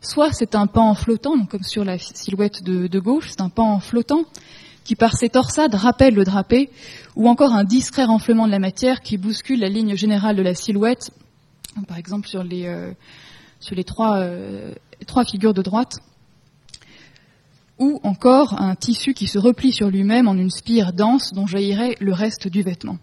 Soit 0.00 0.32
c'est 0.32 0.54
un 0.54 0.66
pan 0.66 0.94
flottant, 0.94 1.46
comme 1.46 1.62
sur 1.62 1.84
la 1.84 1.98
silhouette 1.98 2.62
de, 2.62 2.98
gauche, 2.98 3.28
c'est 3.30 3.40
un 3.40 3.48
pan 3.48 3.80
flottant 3.80 4.24
qui 4.84 4.94
par 4.94 5.16
ses 5.16 5.28
torsades 5.28 5.74
rappelle 5.74 6.14
le 6.14 6.24
drapé, 6.24 6.70
ou 7.16 7.28
encore 7.28 7.52
un 7.52 7.64
discret 7.64 8.04
renflement 8.04 8.46
de 8.46 8.52
la 8.52 8.60
matière 8.60 9.00
qui 9.00 9.16
bouscule 9.16 9.58
la 9.58 9.68
ligne 9.68 9.96
générale 9.96 10.36
de 10.36 10.42
la 10.42 10.54
silhouette, 10.54 11.10
par 11.88 11.98
exemple 11.98 12.28
sur 12.28 12.44
les, 12.44 12.66
euh, 12.66 12.92
sur 13.58 13.74
les 13.74 13.82
trois, 13.82 14.18
euh, 14.18 14.72
trois 15.06 15.24
figures 15.24 15.54
de 15.54 15.62
droite, 15.62 15.98
ou 17.78 18.00
encore 18.04 18.60
un 18.60 18.76
tissu 18.76 19.12
qui 19.12 19.26
se 19.26 19.38
replie 19.38 19.72
sur 19.72 19.90
lui-même 19.90 20.28
en 20.28 20.34
une 20.34 20.50
spire 20.50 20.92
dense 20.92 21.32
dont 21.34 21.46
jaillirait 21.46 21.96
le 22.00 22.12
reste 22.12 22.46
du 22.46 22.62
vêtement. 22.62 22.98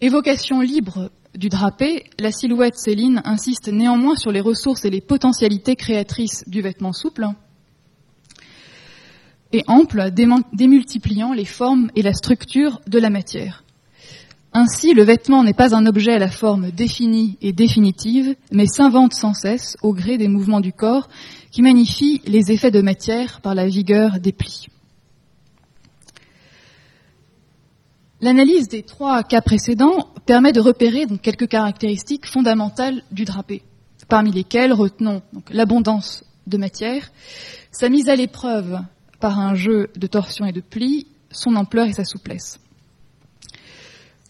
Évocation 0.00 0.62
libre 0.62 1.10
du 1.36 1.48
drapé, 1.48 2.04
la 2.18 2.32
silhouette 2.32 2.76
Céline 2.76 3.22
insiste 3.24 3.68
néanmoins 3.68 4.16
sur 4.16 4.32
les 4.32 4.40
ressources 4.40 4.84
et 4.84 4.90
les 4.90 5.00
potentialités 5.00 5.76
créatrices 5.76 6.44
du 6.48 6.60
vêtement 6.60 6.92
souple 6.92 7.26
et 9.52 9.64
ample, 9.66 10.10
démultipliant 10.52 11.32
les 11.32 11.44
formes 11.44 11.90
et 11.96 12.02
la 12.02 12.12
structure 12.12 12.80
de 12.86 12.98
la 12.98 13.10
matière. 13.10 13.64
Ainsi, 14.52 14.94
le 14.94 15.04
vêtement 15.04 15.44
n'est 15.44 15.54
pas 15.54 15.76
un 15.76 15.86
objet 15.86 16.12
à 16.12 16.18
la 16.18 16.30
forme 16.30 16.70
définie 16.72 17.38
et 17.40 17.52
définitive, 17.52 18.34
mais 18.50 18.66
s'invente 18.66 19.14
sans 19.14 19.34
cesse 19.34 19.76
au 19.82 19.92
gré 19.92 20.18
des 20.18 20.28
mouvements 20.28 20.60
du 20.60 20.72
corps 20.72 21.08
qui 21.52 21.62
magnifient 21.62 22.20
les 22.26 22.50
effets 22.50 22.72
de 22.72 22.82
matière 22.82 23.40
par 23.40 23.54
la 23.54 23.66
vigueur 23.66 24.18
des 24.20 24.32
plis. 24.32 24.66
L'analyse 28.22 28.68
des 28.68 28.82
trois 28.82 29.22
cas 29.22 29.40
précédents 29.40 30.12
permet 30.26 30.52
de 30.52 30.60
repérer 30.60 31.06
quelques 31.22 31.48
caractéristiques 31.48 32.26
fondamentales 32.26 33.02
du 33.10 33.24
drapé, 33.24 33.62
parmi 34.08 34.30
lesquelles 34.30 34.74
retenons 34.74 35.22
l'abondance 35.50 36.22
de 36.46 36.58
matière, 36.58 37.10
sa 37.72 37.88
mise 37.88 38.10
à 38.10 38.16
l'épreuve 38.16 38.78
par 39.20 39.38
un 39.38 39.54
jeu 39.54 39.88
de 39.96 40.06
torsion 40.06 40.44
et 40.44 40.52
de 40.52 40.60
plis, 40.60 41.06
son 41.30 41.56
ampleur 41.56 41.86
et 41.86 41.94
sa 41.94 42.04
souplesse. 42.04 42.60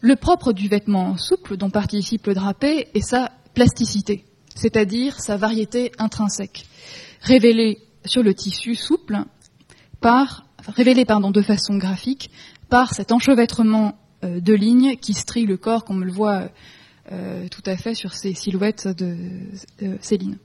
Le 0.00 0.14
propre 0.14 0.52
du 0.52 0.68
vêtement 0.68 1.16
souple 1.16 1.56
dont 1.56 1.70
participe 1.70 2.28
le 2.28 2.34
drapé 2.34 2.88
est 2.94 3.00
sa 3.00 3.32
plasticité, 3.54 4.24
c'est-à-dire 4.54 5.20
sa 5.20 5.36
variété 5.36 5.90
intrinsèque, 5.98 6.66
révélée 7.22 7.78
sur 8.04 8.22
le 8.22 8.34
tissu 8.34 8.76
souple 8.76 9.18
par, 10.00 10.44
révélée 10.68 11.04
pardon, 11.04 11.32
de 11.32 11.42
façon 11.42 11.76
graphique 11.76 12.30
par 12.70 12.94
cet 12.94 13.12
enchevêtrement 13.12 13.98
euh, 14.24 14.40
de 14.40 14.54
lignes 14.54 14.96
qui 14.96 15.12
strie 15.12 15.44
le 15.44 15.56
corps, 15.56 15.84
comme 15.84 15.96
on 15.96 16.04
le 16.04 16.12
voit 16.12 16.48
euh, 17.12 17.48
tout 17.48 17.62
à 17.66 17.76
fait 17.76 17.94
sur 17.94 18.14
ces 18.14 18.32
silhouettes 18.32 18.88
de, 18.88 19.16
Céline. 20.00 20.38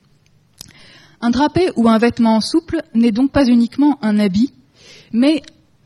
Un 1.21 1.29
drapé 1.29 1.69
ou 1.75 1.87
un 1.87 1.97
vêtement 1.97 2.41
souple 2.41 2.81
n'est 2.93 3.11
donc 3.11 3.31
pas 3.31 3.45
uniquement 3.45 3.97
un 4.01 4.19
habit, 4.19 4.53
mais 5.13 5.43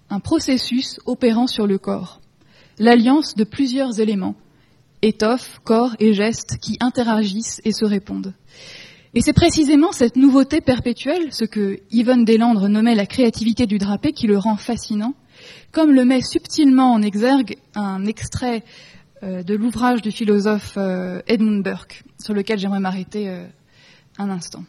un 0.10 0.20
processus 0.20 1.00
opérant 1.06 1.48
sur 1.48 1.68
le 1.68 1.78
corps, 1.78 2.22
l'alliance 2.80 3.36
de 3.36 3.44
plusieurs 3.44 4.00
éléments, 4.00 4.36
étoffe, 5.02 5.60
corps 5.64 5.96
et 6.00 6.14
gestes 6.14 6.58
qui 6.60 6.78
interagissent 6.80 7.62
et 7.66 7.72
se 7.72 7.86
répondent. 7.86 8.34
Et 9.14 9.22
c'est 9.22 9.34
précisément 9.34 9.92
cette 9.92 10.16
nouveauté 10.16 10.62
perpétuelle, 10.62 11.34
ce 11.34 11.46
que 11.46 11.80
Yvonne 11.92 12.26
Deslandres 12.26 12.70
nommait 12.70 12.96
la 12.96 13.06
créativité 13.08 13.66
du 13.66 13.78
drapé, 13.78 14.14
qui 14.14 14.28
le 14.28 14.38
rend 14.38 14.56
fascinant 14.56 15.14
comme 15.72 15.94
le 15.94 16.06
met 16.06 16.22
subtilement 16.22 16.94
en 16.94 17.02
exergue 17.02 17.58
un 17.76 18.06
extrait 18.06 18.64
euh, 19.24 19.44
de 19.44 19.56
l'ouvrage 19.56 20.02
du 20.02 20.12
philosophe 20.12 20.76
euh, 20.78 21.22
Edmund 21.28 21.64
Burke, 21.64 22.04
sur 22.20 22.34
lequel 22.34 22.58
j'aimerais 22.58 22.80
m'arrêter 22.80 23.30
euh, 23.30 23.46
un 24.18 24.30
instant. 24.30 24.64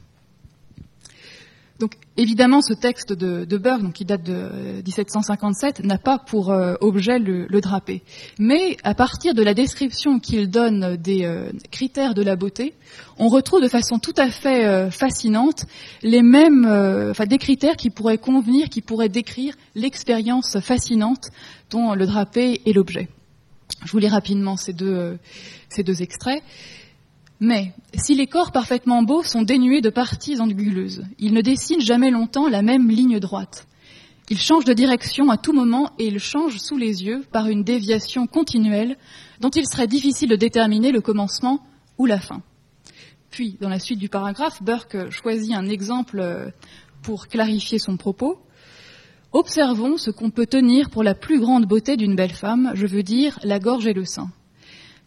Donc 1.81 1.95
évidemment, 2.17 2.61
ce 2.61 2.75
texte 2.75 3.13
de, 3.13 3.57
Burke, 3.57 3.83
donc, 3.83 3.95
qui 3.95 4.05
date 4.05 4.23
de 4.23 4.83
1757, 4.85 5.83
n'a 5.83 5.99
pas 5.99 6.19
pour 6.19 6.55
objet 6.81 7.19
le, 7.19 7.49
drapé. 7.61 8.03
Mais 8.39 8.77
à 8.85 8.95
partir 8.95 9.35
de 9.35 9.43
la 9.43 9.55
description 9.55 10.21
qu'il 10.21 10.51
donne 10.51 10.97
des 10.97 11.27
critères 11.71 12.15
de 12.15 12.23
la 12.23 12.37
beauté, 12.37 12.75
on 13.19 13.29
retrouve 13.29 13.63
de 13.63 13.69
façon 13.69 13.99
tout 13.99 14.15
à 14.19 14.31
fait 14.31 14.91
fascinante 14.91 15.65
les 16.03 16.23
mêmes, 16.23 16.67
enfin 17.11 17.25
des 17.27 17.39
critères 17.39 17.77
qui 17.77 17.89
pourraient 17.89 18.19
convenir, 18.19 18.69
qui 18.69 18.83
pourraient 18.83 19.09
décrire 19.09 19.55
l'expérience 19.75 20.61
fascinante 20.61 21.31
dont 21.71 21.95
le 21.95 22.07
drapé 22.07 22.61
est 22.67 22.73
l'objet. 22.73 23.09
Je 23.85 23.93
vous 23.93 23.99
lis 23.99 24.09
rapidement 24.09 24.57
ces 24.57 24.73
deux, 24.73 24.95
euh, 24.95 25.15
ces 25.69 25.83
deux 25.83 26.03
extraits. 26.03 26.43
Mais 27.41 27.73
si 27.95 28.15
les 28.15 28.27
corps 28.27 28.53
parfaitement 28.53 29.03
beaux 29.03 29.23
sont 29.23 29.43
dénués 29.43 29.81
de 29.81 29.89
parties 29.89 30.39
anguleuses, 30.41 31.05
ils 31.19 31.33
ne 31.33 31.41
dessinent 31.41 31.81
jamais 31.81 32.11
longtemps 32.11 32.49
la 32.49 32.61
même 32.61 32.91
ligne 32.91 33.19
droite. 33.19 33.67
Ils 34.29 34.39
changent 34.39 34.67
de 34.67 34.75
direction 34.75 35.31
à 35.31 35.39
tout 35.39 35.55
moment 35.55 35.91
et 35.99 36.07
ils 36.07 36.21
changent 36.21 36.59
sous 36.59 36.77
les 36.77 37.03
yeux 37.03 37.25
par 37.33 37.49
une 37.49 37.65
déviation 37.65 38.27
continuelle 38.27 38.97
dont 39.41 39.49
il 39.49 39.67
serait 39.67 39.89
difficile 39.89 40.29
de 40.29 40.37
déterminer 40.37 40.93
le 40.93 41.01
commencement 41.01 41.65
ou 41.99 42.07
la 42.07 42.21
fin. 42.21 42.43
Puis, 43.31 43.57
dans 43.61 43.69
la 43.69 43.79
suite 43.79 43.99
du 43.99 44.09
paragraphe, 44.09 44.63
Burke 44.63 45.11
choisit 45.11 45.55
un 45.55 45.67
exemple 45.67 46.21
euh, 46.21 46.51
pour 47.03 47.29
clarifier 47.29 47.79
son 47.79 47.97
propos. 47.97 48.39
Observons 49.33 49.97
ce 49.97 50.11
qu'on 50.11 50.31
peut 50.31 50.47
tenir 50.47 50.91
pour 50.91 51.03
la 51.03 51.15
plus 51.15 51.41
grande 51.41 51.67
beauté 51.67 51.97
d'une 51.97 52.17
belle 52.17 52.33
femme, 52.33 52.73
je 52.75 52.87
veux 52.87 53.03
dire 53.03 53.39
la 53.45 53.59
gorge 53.59 53.87
et 53.87 53.95
le 53.95 54.05
sein. 54.05 54.31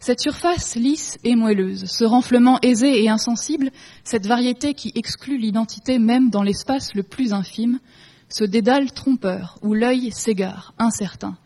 Cette 0.06 0.20
surface 0.20 0.76
lisse 0.76 1.16
et 1.24 1.34
moelleuse, 1.34 1.86
ce 1.86 2.04
renflement 2.04 2.58
aisé 2.60 3.02
et 3.02 3.08
insensible, 3.08 3.70
cette 4.04 4.26
variété 4.26 4.74
qui 4.74 4.92
exclut 4.96 5.38
l'identité 5.38 5.98
même 5.98 6.28
dans 6.28 6.42
l'espace 6.42 6.94
le 6.94 7.02
plus 7.02 7.32
infime, 7.32 7.78
ce 8.28 8.44
dédale 8.44 8.92
trompeur 8.92 9.58
où 9.62 9.72
l'œil 9.72 10.12
s'égare, 10.12 10.74
incertain, 10.76 11.38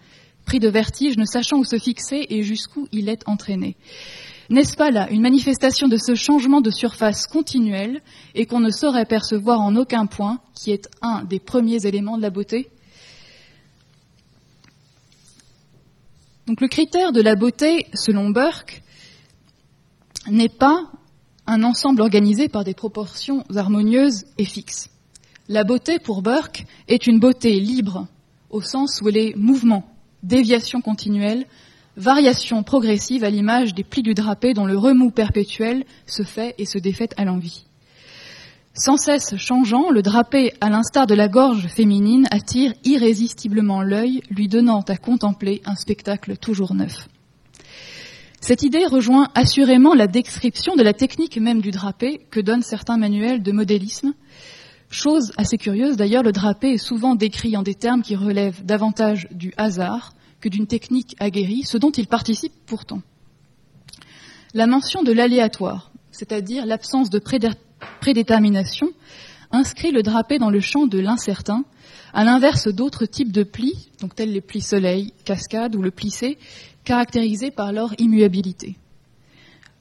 pris 0.45 0.59
de 0.59 0.69
vertige, 0.69 1.17
ne 1.17 1.25
sachant 1.25 1.59
où 1.59 1.65
se 1.65 1.79
fixer 1.79 2.27
et 2.31 2.43
jusqu'où 2.43 2.89
il 2.91 3.09
est 3.09 3.23
entraîné. 3.29 3.77
N'est-ce 4.51 4.77
pas 4.77 4.91
là 4.91 5.09
une 5.09 5.23
manifestation 5.23 5.87
de 5.87 5.97
ce 5.97 6.17
changement 6.17 6.61
de 6.61 6.73
surface 6.73 7.29
continuel 7.29 8.03
et 8.35 8.47
qu'on 8.47 8.59
ne 8.59 8.73
saurait 8.73 9.07
percevoir 9.07 9.61
en 9.61 9.77
aucun 9.77 10.07
point, 10.07 10.41
qui 10.57 10.73
est 10.73 10.89
un 11.01 11.23
des 11.23 11.39
premiers 11.39 11.87
éléments 11.87 12.17
de 12.17 12.23
la 12.23 12.31
beauté? 12.31 12.71
Donc 16.49 16.63
le 16.63 16.69
critère 16.69 17.13
de 17.13 17.21
la 17.21 17.35
beauté, 17.35 17.87
selon 17.93 18.31
Burke, 18.31 18.83
n'est 20.31 20.49
pas 20.49 20.91
un 21.47 21.63
ensemble 21.63 22.01
organisé 22.01 22.49
par 22.49 22.65
des 22.65 22.73
proportions 22.73 23.45
harmonieuses 23.55 24.25
et 24.39 24.47
fixes. 24.47 24.89
La 25.49 25.63
beauté, 25.63 25.99
pour 25.99 26.23
Burke, 26.23 26.65
est 26.89 27.07
une 27.07 27.21
beauté 27.21 27.61
libre, 27.61 28.07
au 28.49 28.63
sens 28.63 29.03
où 29.03 29.11
elle 29.11 29.19
est 29.19 29.37
mouvement, 29.37 29.95
déviation 30.23 30.81
continuelle, 30.81 31.45
variation 31.99 32.63
progressive 32.63 33.25
à 33.25 33.31
l'image 33.31 33.75
des 33.75 33.85
plis 33.85 34.03
du 34.03 34.15
drapé 34.15 34.55
dont 34.55 34.65
le 34.65 34.79
remous 34.79 35.11
perpétuel 35.11 35.85
se 36.07 36.23
fait 36.23 36.55
et 36.57 36.65
se 36.65 36.79
défait 36.79 37.11
à 37.19 37.27
l'envie. 37.27 37.68
Sans 38.79 38.97
cesse 38.97 39.37
changeant, 39.37 39.91
le 39.91 40.03
drapé, 40.03 40.53
à 40.61 40.71
l'instar 40.71 41.09
de 41.09 41.15
la 41.15 41.27
gorge 41.27 41.67
féminine, 41.67 42.29
attire 42.31 42.73
irrésistiblement 42.85 43.83
l'œil, 43.83 44.23
lui 44.31 44.47
donnant 44.47 44.83
à 44.83 44.97
contempler 44.97 45.61
un 45.65 45.75
spectacle 45.75 46.37
toujours 46.37 46.77
neuf. 46.77 47.09
Cette 48.41 48.63
idée 48.63 48.87
rejoint 48.87 49.31
assurément 49.35 49.95
la 49.95 50.07
description 50.07 50.77
de 50.77 50.85
la 50.85 50.93
technique 50.93 51.39
même 51.39 51.61
du 51.61 51.73
drapé 51.73 52.21
que 52.31 52.39
donnent 52.39 52.63
certains 52.63 52.99
manuels 52.99 53.43
de 53.43 53.51
modélisme. 53.51 54.15
Chose 54.91 55.33
assez 55.37 55.59
curieuse, 55.59 55.97
d'ailleurs, 55.97 56.23
le 56.23 56.31
drapé 56.31 56.75
est 56.75 56.79
souvent 56.79 57.17
décrit 57.17 57.57
en 57.57 57.65
des 57.65 57.75
termes 57.75 58.03
qui 58.03 58.15
relèvent 58.15 58.65
davantage 58.65 59.27
du 59.33 59.53
hasard, 59.57 60.15
que 60.41 60.49
d'une 60.49 60.69
technique 60.69 61.17
aguerrie, 61.19 61.65
ce 61.65 61.79
dont 61.79 61.91
il 61.91 62.07
participe 62.07 62.55
pourtant. 62.65 63.03
La 64.55 64.69
mention 64.69 65.03
de 65.03 65.11
l'aléatoire, 65.11 65.91
c'est-à-dire 66.13 66.65
l'absence 66.65 67.11
de 67.11 67.19
prédétermination, 68.01 68.89
inscrit 69.51 69.93
le 69.93 70.03
drapé 70.03 70.39
dans 70.39 70.51
le 70.51 70.61
champ 70.61 70.87
de 70.87 70.99
l'incertain, 70.99 71.65
à 72.13 72.25
l'inverse 72.25 72.69
d'autres 72.69 73.07
types 73.07 73.33
de 73.33 73.43
plis, 73.43 73.91
donc 74.01 74.15
tels 74.15 74.33
les 74.33 74.41
plis 74.41 74.61
soleil, 74.61 75.13
cascade 75.25 75.77
ou 75.77 75.83
le 75.83 75.91
plissé, 75.91 76.39
caractérisés 76.85 77.51
par 77.51 77.73
leur 77.73 77.93
immuabilité. 77.99 78.77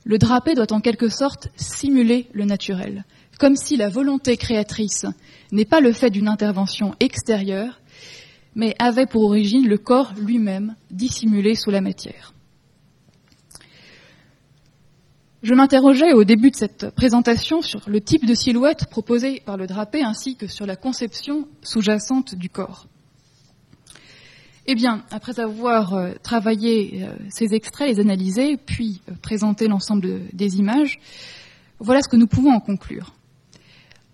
Le 0.03 0.17
drapé 0.17 0.53
doit 0.53 0.71
en 0.71 0.79
quelque 0.79 1.09
sorte 1.09 1.49
simuler 1.55 2.27
le 2.33 2.45
naturel, 2.45 3.05
comme 3.39 3.55
si 3.55 3.77
la 3.77 3.89
volonté 3.89 4.37
créatrice 4.37 5.05
n'est 5.51 5.65
pas 5.65 5.81
le 5.81 5.93
fait 5.93 6.09
d'une 6.09 6.27
intervention 6.27 6.95
extérieure, 6.99 7.81
mais 8.55 8.73
avait 8.79 9.05
pour 9.05 9.25
origine 9.25 9.67
le 9.67 9.77
corps 9.77 10.13
lui-même 10.17 10.75
dissimulé 10.91 11.55
sous 11.55 11.71
la 11.71 11.81
matière. 11.81 12.33
Je 15.43 15.53
m'interrogeais 15.53 16.13
au 16.13 16.23
début 16.23 16.49
de 16.49 16.55
cette 16.55 16.89
présentation 16.95 17.61
sur 17.61 17.87
le 17.87 18.01
type 18.01 18.25
de 18.25 18.33
silhouette 18.33 18.87
proposée 18.89 19.39
par 19.45 19.55
le 19.55 19.67
drapé 19.67 20.01
ainsi 20.01 20.35
que 20.35 20.47
sur 20.47 20.65
la 20.65 20.75
conception 20.75 21.47
sous-jacente 21.61 22.33
du 22.33 22.49
corps. 22.49 22.87
Eh 24.65 24.73
bien, 24.73 25.03
après 25.11 25.39
avoir 25.39 25.93
euh, 25.93 26.13
travaillé 26.23 27.03
euh, 27.03 27.13
ces 27.29 27.53
extraits, 27.53 27.87
les 27.87 27.99
analysés, 27.99 28.57
puis 28.57 29.01
euh, 29.09 29.13
présenté 29.21 29.67
l'ensemble 29.67 30.21
des 30.33 30.57
images, 30.57 30.99
voilà 31.79 32.01
ce 32.01 32.09
que 32.09 32.17
nous 32.17 32.27
pouvons 32.27 32.53
en 32.53 32.59
conclure. 32.59 33.13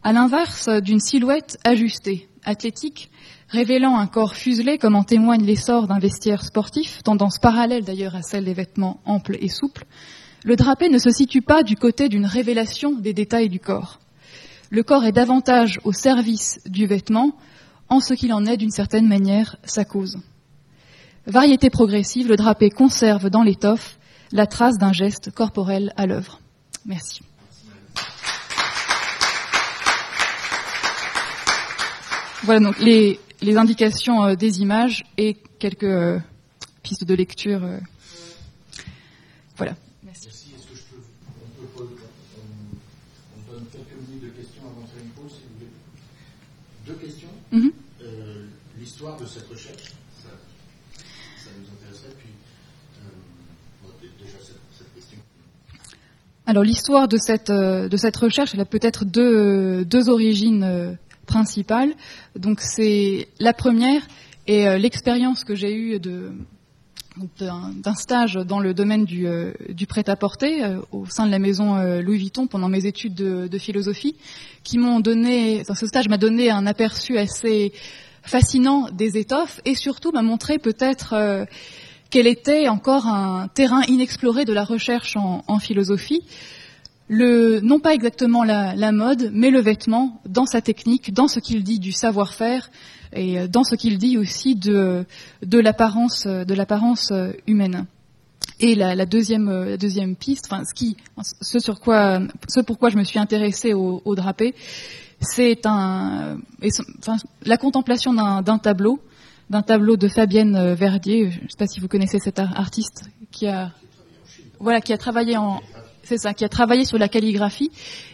À 0.04 0.12
l'inverse 0.12 0.68
d'une 0.68 1.00
silhouette 1.00 1.58
ajustée, 1.64 2.28
athlétique, 2.44 3.10
révélant 3.48 3.98
un 3.98 4.08
corps 4.08 4.36
fuselé 4.36 4.78
comme 4.78 4.96
en 4.96 5.04
témoigne 5.04 5.46
l'essor 5.46 5.88
d'un 5.88 6.00
vestiaire 6.00 6.44
sportif, 6.44 7.02
tendance 7.02 7.40
parallèle 7.40 7.86
d'ailleurs 7.86 8.16
à 8.16 8.22
celle 8.22 8.44
des 8.44 8.54
vêtements 8.54 9.00
amples 9.06 9.38
et 9.40 9.48
souples, 9.48 9.86
le 10.44 10.56
drapé 10.56 10.90
ne 10.90 10.98
se 10.98 11.10
situe 11.10 11.42
pas 11.42 11.64
du 11.64 11.76
côté 11.76 12.10
d'une 12.10 12.26
révélation 12.26 12.92
des 12.92 13.14
détails 13.14 13.50
du 13.50 13.60
corps. 13.60 14.00
Le 14.70 14.84
corps 14.84 15.06
est 15.06 15.12
davantage 15.12 15.80
au 15.84 15.92
service 15.94 16.60
du 16.66 16.86
vêtement, 16.86 17.36
en 17.90 18.00
ce 18.00 18.14
qu'il 18.14 18.34
en 18.34 18.46
est 18.46 18.58
d'une 18.58 18.72
certaine 18.72 19.08
manière 19.08 19.58
sa 19.64 19.86
cause. 19.86 20.18
Variété 21.26 21.70
progressive, 21.70 22.28
le 22.28 22.36
drapé 22.36 22.70
conserve 22.70 23.30
dans 23.30 23.44
l'étoffe 23.44 23.98
la 24.32 24.48
trace 24.48 24.78
d'un 24.78 24.92
geste 24.92 25.32
corporel 25.32 25.94
à 25.96 26.06
l'œuvre. 26.06 26.40
Merci. 26.86 27.22
Voilà 32.44 32.60
donc 32.60 32.78
les, 32.80 33.20
indications 33.56 34.26
euh, 34.26 34.36
des 34.36 34.62
images 34.62 35.06
et 35.18 35.36
quelques 35.60 35.84
euh, 35.84 36.20
pistes 36.82 37.06
de 37.06 37.14
lecture. 37.14 37.64
Euh. 37.64 37.80
Voilà. 39.56 39.76
Merci. 40.04 40.28
Est-ce 40.28 40.68
que 40.68 40.76
je 40.76 40.82
peux, 40.82 41.02
on, 41.42 41.78
peut, 41.78 41.88
on, 41.88 43.40
on, 43.40 43.54
donne 43.54 43.66
quelques 43.72 44.10
minutes 44.10 44.24
de 44.24 44.30
questions 44.42 44.64
avant 44.64 44.82
de 44.82 44.88
faire 44.88 45.04
une 45.04 45.10
pause, 45.12 45.32
si 45.32 45.44
vous 45.48 45.54
voulez. 45.58 45.72
Deux 46.86 46.96
questions. 46.96 47.30
Mm 47.54 47.60
-hmm. 47.60 47.72
euh, 48.02 48.46
L'histoire 48.80 49.16
de 49.22 49.26
cette 49.26 49.48
recherche, 49.48 49.86
ça, 50.22 50.30
ça 51.44 51.50
nous 51.58 51.68
intéresserait. 51.76 52.16
Puis, 52.20 52.32
euh, 53.00 54.24
déjà 54.24 54.38
cette, 54.48 54.64
cette 54.78 54.94
question. 54.96 55.20
Alors 56.48 56.64
l'histoire 56.64 57.08
de 57.08 57.18
cette, 57.18 57.52
de 57.94 57.98
cette 57.98 58.18
recherche, 58.18 58.52
elle 58.56 58.62
a 58.62 58.66
peut-être 58.66 59.06
deux, 59.06 59.86
deux 59.86 60.10
origines 60.10 60.98
principales. 61.26 61.94
Donc 62.36 62.60
c'est 62.60 63.28
la 63.40 63.54
première 63.54 64.02
et 64.48 64.68
euh, 64.68 64.78
l'expérience 64.78 65.44
que 65.44 65.56
j'ai 65.56 65.74
eue 65.76 66.00
de 66.00 66.32
d'un 67.40 67.96
stage 67.96 68.36
dans 68.36 68.60
le 68.60 68.74
domaine 68.74 69.06
du, 69.06 69.28
euh, 69.28 69.54
prêt-à-porter 69.88 70.64
euh, 70.64 70.80
au 70.92 71.06
sein 71.06 71.26
de 71.26 71.32
la 71.32 71.40
maison 71.40 71.76
euh, 71.76 72.02
Louis 72.02 72.18
Vuitton 72.18 72.48
pendant 72.48 72.70
mes 72.70 72.86
études 72.86 73.14
de, 73.14 73.58
philosophie, 73.58 74.16
qui 74.64 74.78
m'ont 74.78 75.00
donné, 75.00 75.64
ce 75.64 75.88
stage 75.88 76.10
m'a 76.10 76.18
donné 76.18 76.50
un 76.50 76.66
aperçu 76.66 77.18
assez 77.18 77.74
fascinant 78.24 78.90
des 78.92 79.18
étoffes 79.18 79.62
et 79.66 79.76
surtout 79.76 80.12
m'a 80.12 80.22
montré 80.22 80.58
peut-être 80.58 81.14
euh, 81.14 81.46
quel 82.10 82.28
était 82.28 82.68
encore 82.68 83.08
un 83.08 83.48
terrain 83.48 83.82
inexploré 83.88 84.46
de 84.46 84.54
la 84.54 84.64
recherche 84.64 85.18
en 85.18 85.60
philosophie, 85.60 86.22
le, 87.08 87.60
non 87.60 87.80
pas 87.80 87.94
exactement 87.94 88.44
la, 88.44 88.76
la, 88.76 88.92
mode, 88.92 89.32
mais 89.34 89.50
le 89.50 89.60
vêtement 89.60 90.22
dans 90.26 90.46
sa 90.46 90.62
technique, 90.62 91.14
dans 91.14 91.28
ce 91.28 91.40
qu'il 91.40 91.64
dit 91.64 91.80
du 91.80 91.92
savoir-faire 91.92 92.70
et 93.14 93.48
dans 93.48 93.64
ce 93.64 93.76
qu'il 93.76 93.98
dit 93.98 94.18
aussi 94.18 94.56
de, 94.56 95.06
de 95.44 95.60
l'apparence, 95.60 96.26
de 96.26 96.54
l'apparence 96.54 97.12
humaine. 97.46 97.86
Et 98.60 98.76
la, 98.76 98.96
la, 98.96 99.06
deuxième, 99.06 99.50
la 99.50 99.78
deuxième 99.78 100.16
piste, 100.16 100.46
enfin, 100.50 100.64
ce, 100.64 100.74
qui, 100.74 100.98
ce 101.42 101.60
sur 101.60 101.80
quoi, 101.80 102.22
ce 102.48 102.62
pourquoi 102.62 102.90
je 102.90 102.98
me 102.98 103.04
suis 103.04 103.20
intéressée 103.20 103.74
au, 103.74 104.02
au 104.06 104.16
drapé, 104.16 104.56
c'est 105.20 105.66
enfin, 105.66 106.38
la 107.46 107.58
contemplation 107.58 108.14
d'un 108.14 108.58
tableau 108.58 109.00
d'un 109.50 109.62
tableau 109.62 109.98
de 109.98 110.08
Fabienne 110.08 110.74
Verdier. 110.74 111.30
Je 111.30 111.44
ne 111.44 111.48
sais 111.50 111.58
pas 111.58 111.68
si 111.68 111.80
vous 111.80 111.88
connaissez 111.88 112.18
cet 112.18 112.40
artiste 112.40 113.10
qui 113.32 113.48
a, 113.48 113.72
voilà, 114.60 114.82
qui 114.82 114.94
a 114.94 114.98
travaillé 114.98 115.38
en, 115.38 115.62
c'est 116.04 116.18
ça, 116.18 116.34
qui 116.34 116.46
a 116.46 116.50
travaillé 116.50 116.86
sur 116.86 116.98
la 116.98 117.08
calligraphie. 117.08 117.72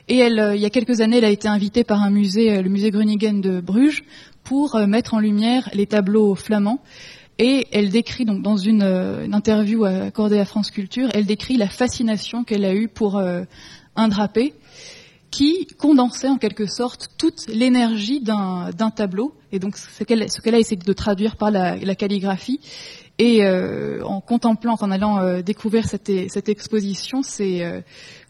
Et 0.08 0.18
elle, 0.18 0.54
il 0.56 0.62
y 0.62 0.66
a 0.66 0.70
quelques 0.70 1.02
années, 1.02 1.18
elle 1.18 1.26
a 1.26 1.30
été 1.30 1.48
invitée 1.48 1.84
par 1.84 2.02
un 2.02 2.10
musée, 2.10 2.62
le 2.62 2.70
musée 2.70 2.92
Groningen 2.92 3.42
de 3.42 3.60
Bruges, 3.62 4.04
pour 4.44 4.78
mettre 4.88 5.14
en 5.14 5.20
lumière 5.20 5.70
les 5.74 5.86
tableaux 5.86 6.36
flamands. 6.36 6.82
Et 7.38 7.68
elle 7.72 7.90
décrit 7.90 8.26
donc 8.26 8.42
dans 8.42 8.58
une, 8.58 8.84
interview 9.32 9.86
accordée 9.86 10.40
à 10.40 10.46
France 10.46 10.72
Culture, 10.72 11.10
elle 11.14 11.26
décrit 11.26 11.58
la 11.58 11.70
fascination 11.70 12.44
qu'elle 12.44 12.66
a 12.66 12.74
eue 12.74 12.90
pour 12.90 13.20
un 13.20 14.08
drapé 14.08 14.54
qui 15.32 15.68
condensait 15.78 16.28
en 16.28 16.38
quelque 16.38 16.66
sorte 16.66 17.10
toute 17.18 17.48
l'énergie 17.48 18.22
d'un 18.22 18.92
tableau. 18.96 19.34
Et 19.52 19.60
donc 19.60 19.78
ce 19.78 20.04
qu'elle 20.04 20.22
a 20.22 20.60
essayé 20.60 20.78
de 20.78 20.94
traduire 20.94 21.36
par 21.36 21.52
la, 21.52 21.96
calligraphie. 21.96 22.60
Et 23.20 23.44
euh, 23.44 24.02
en 24.06 24.22
contemplant, 24.22 24.78
en 24.80 24.92
allant 24.92 25.20
euh, 25.20 25.42
découvrir 25.42 25.86
cette, 25.86 26.10
cette 26.30 26.48
exposition, 26.48 27.22
c'est 27.22 27.66
euh, 27.66 27.82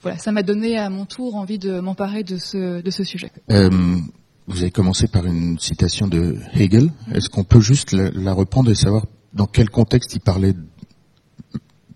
voilà, 0.02 0.18
ça 0.18 0.32
m'a 0.32 0.42
donné 0.42 0.80
à 0.80 0.90
mon 0.90 1.06
tour 1.06 1.36
envie 1.36 1.60
de 1.60 1.80
m'emparer 1.80 2.24
de 2.24 2.38
ce, 2.38 2.82
de 2.82 2.90
ce 2.90 3.04
sujet. 3.04 3.32
vous 3.48 4.62
avez 4.62 4.72
commencé 4.72 5.08
par 5.08 5.28
une 5.28 5.60
citation 5.60 6.08
de 6.08 6.38
Hegel. 6.56 6.92
Est-ce 7.14 7.30
qu'on 7.30 7.44
peut 7.44 7.62
juste 7.62 7.92
la, 7.92 8.10
la 8.10 8.34
reprendre 8.34 8.72
et 8.72 8.76
savoir 8.76 9.06
dans 9.32 9.46
quel 9.46 9.70
contexte 9.70 10.16
il 10.16 10.22
parlait 10.22 10.56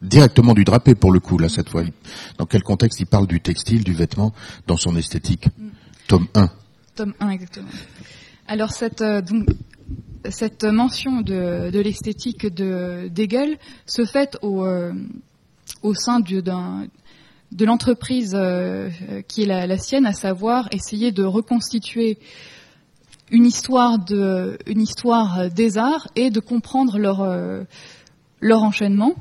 directement 0.03 0.53
du 0.53 0.63
drapé 0.63 0.93
pour 0.93 1.11
le 1.11 1.19
coup 1.19 1.39
là 1.39 1.49
cette 1.49 1.69
fois? 1.69 1.81
Dans 2.37 2.45
quel 2.45 2.61
contexte 2.61 2.99
il 2.99 3.07
parle 3.07 3.25
du 3.25 3.41
textile, 3.41 3.83
du 3.83 3.93
vêtement 3.93 4.33
dans 4.67 4.77
son 4.77 4.95
esthétique? 4.95 5.47
Mm. 5.57 5.69
Tome 6.07 6.27
1. 6.35 6.49
Tome 6.95 7.13
1 7.19 7.29
exactement. 7.31 7.69
Alors 8.47 8.71
cette 8.71 9.01
donc 9.01 9.47
cette 10.29 10.63
mention 10.63 11.21
de, 11.21 11.69
l'esthétique 11.79 12.45
de 12.45 13.07
d'Hegel 13.09 13.57
se 13.85 14.05
fait 14.05 14.37
au 14.41 14.65
euh, 14.65 14.93
sein 15.93 16.19
de 16.19 17.65
l'entreprise 17.65 18.33
euh, 18.35 18.89
qui 19.27 19.43
est 19.43 19.67
la, 19.67 19.77
sienne, 19.77 20.05
à 20.05 20.13
savoir 20.13 20.69
essayer 20.71 21.11
de 21.11 21.23
reconstituer 21.23 22.17
une 23.31 23.45
histoire 23.45 23.99
de 23.99 24.57
une 24.67 24.81
histoire 24.81 25.49
des 25.49 25.77
arts 25.77 26.07
et 26.15 26.29
de 26.29 26.39
comprendre 26.39 26.97
leur 26.97 27.21
leur 28.43 28.63
enchaînement. 28.63 29.15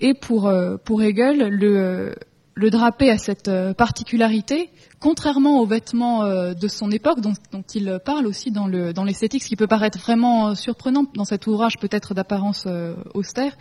Et 0.00 0.14
pour, 0.14 0.48
euh, 0.48 0.76
pour 0.78 1.00
Hegel, 1.00 1.48
le, 1.48 2.16
le 2.54 2.70
drapé 2.70 3.10
a 3.10 3.18
cette 3.18 3.48
euh, 3.48 3.72
particularité, 3.72 4.70
contrairement 5.00 5.60
aux 5.60 5.66
vêtements 5.66 6.24
euh, 6.24 6.54
de 6.54 6.68
son 6.68 6.90
époque, 6.90 7.20
dont, 7.20 7.32
il 7.74 7.98
parle 8.04 8.26
aussi 8.26 8.50
dans, 8.50 8.66
le, 8.66 8.92
dans 8.92 9.04
l'esthétique, 9.04 9.42
ce 9.42 9.48
qui 9.48 9.56
peut 9.56 9.66
paraître 9.66 9.98
vraiment 9.98 10.54
surprenant 10.54 11.04
dans 11.14 11.24
cet 11.24 11.46
ouvrage 11.46 11.78
peut-être 11.78 12.14
d'apparence 12.14 12.66
austère. 13.14 13.56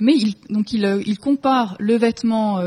Mais 0.00 0.14
il, 0.14 0.34
donc 0.50 0.72
il, 0.72 1.18
compare 1.18 1.76
le 1.78 1.96
vêtement 1.96 2.60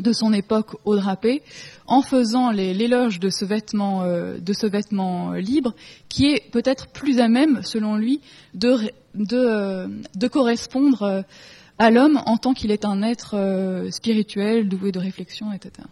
de 0.00 0.12
son 0.12 0.32
époque 0.32 0.76
au 0.84 0.96
drapé, 0.96 1.42
en 1.86 2.02
faisant 2.02 2.50
l'éloge 2.50 3.20
de 3.20 3.30
ce 3.30 3.44
vêtement, 3.44 5.32
libre, 5.34 5.74
qui 6.08 6.26
est 6.26 6.50
peut-être 6.50 6.88
plus 6.88 7.20
à 7.20 7.28
même, 7.28 7.62
selon 7.62 7.96
lui, 7.96 8.20
de 8.54 8.88
correspondre 10.28 11.24
à 11.78 11.90
l'homme 11.90 12.22
en 12.26 12.36
tant 12.36 12.54
qu'il 12.54 12.70
est 12.70 12.84
un 12.84 13.02
être 13.02 13.36
euh, 13.36 13.90
spirituel, 13.90 14.68
doué 14.68 14.92
de 14.92 14.98
réflexion, 14.98 15.52
etc. 15.52 15.86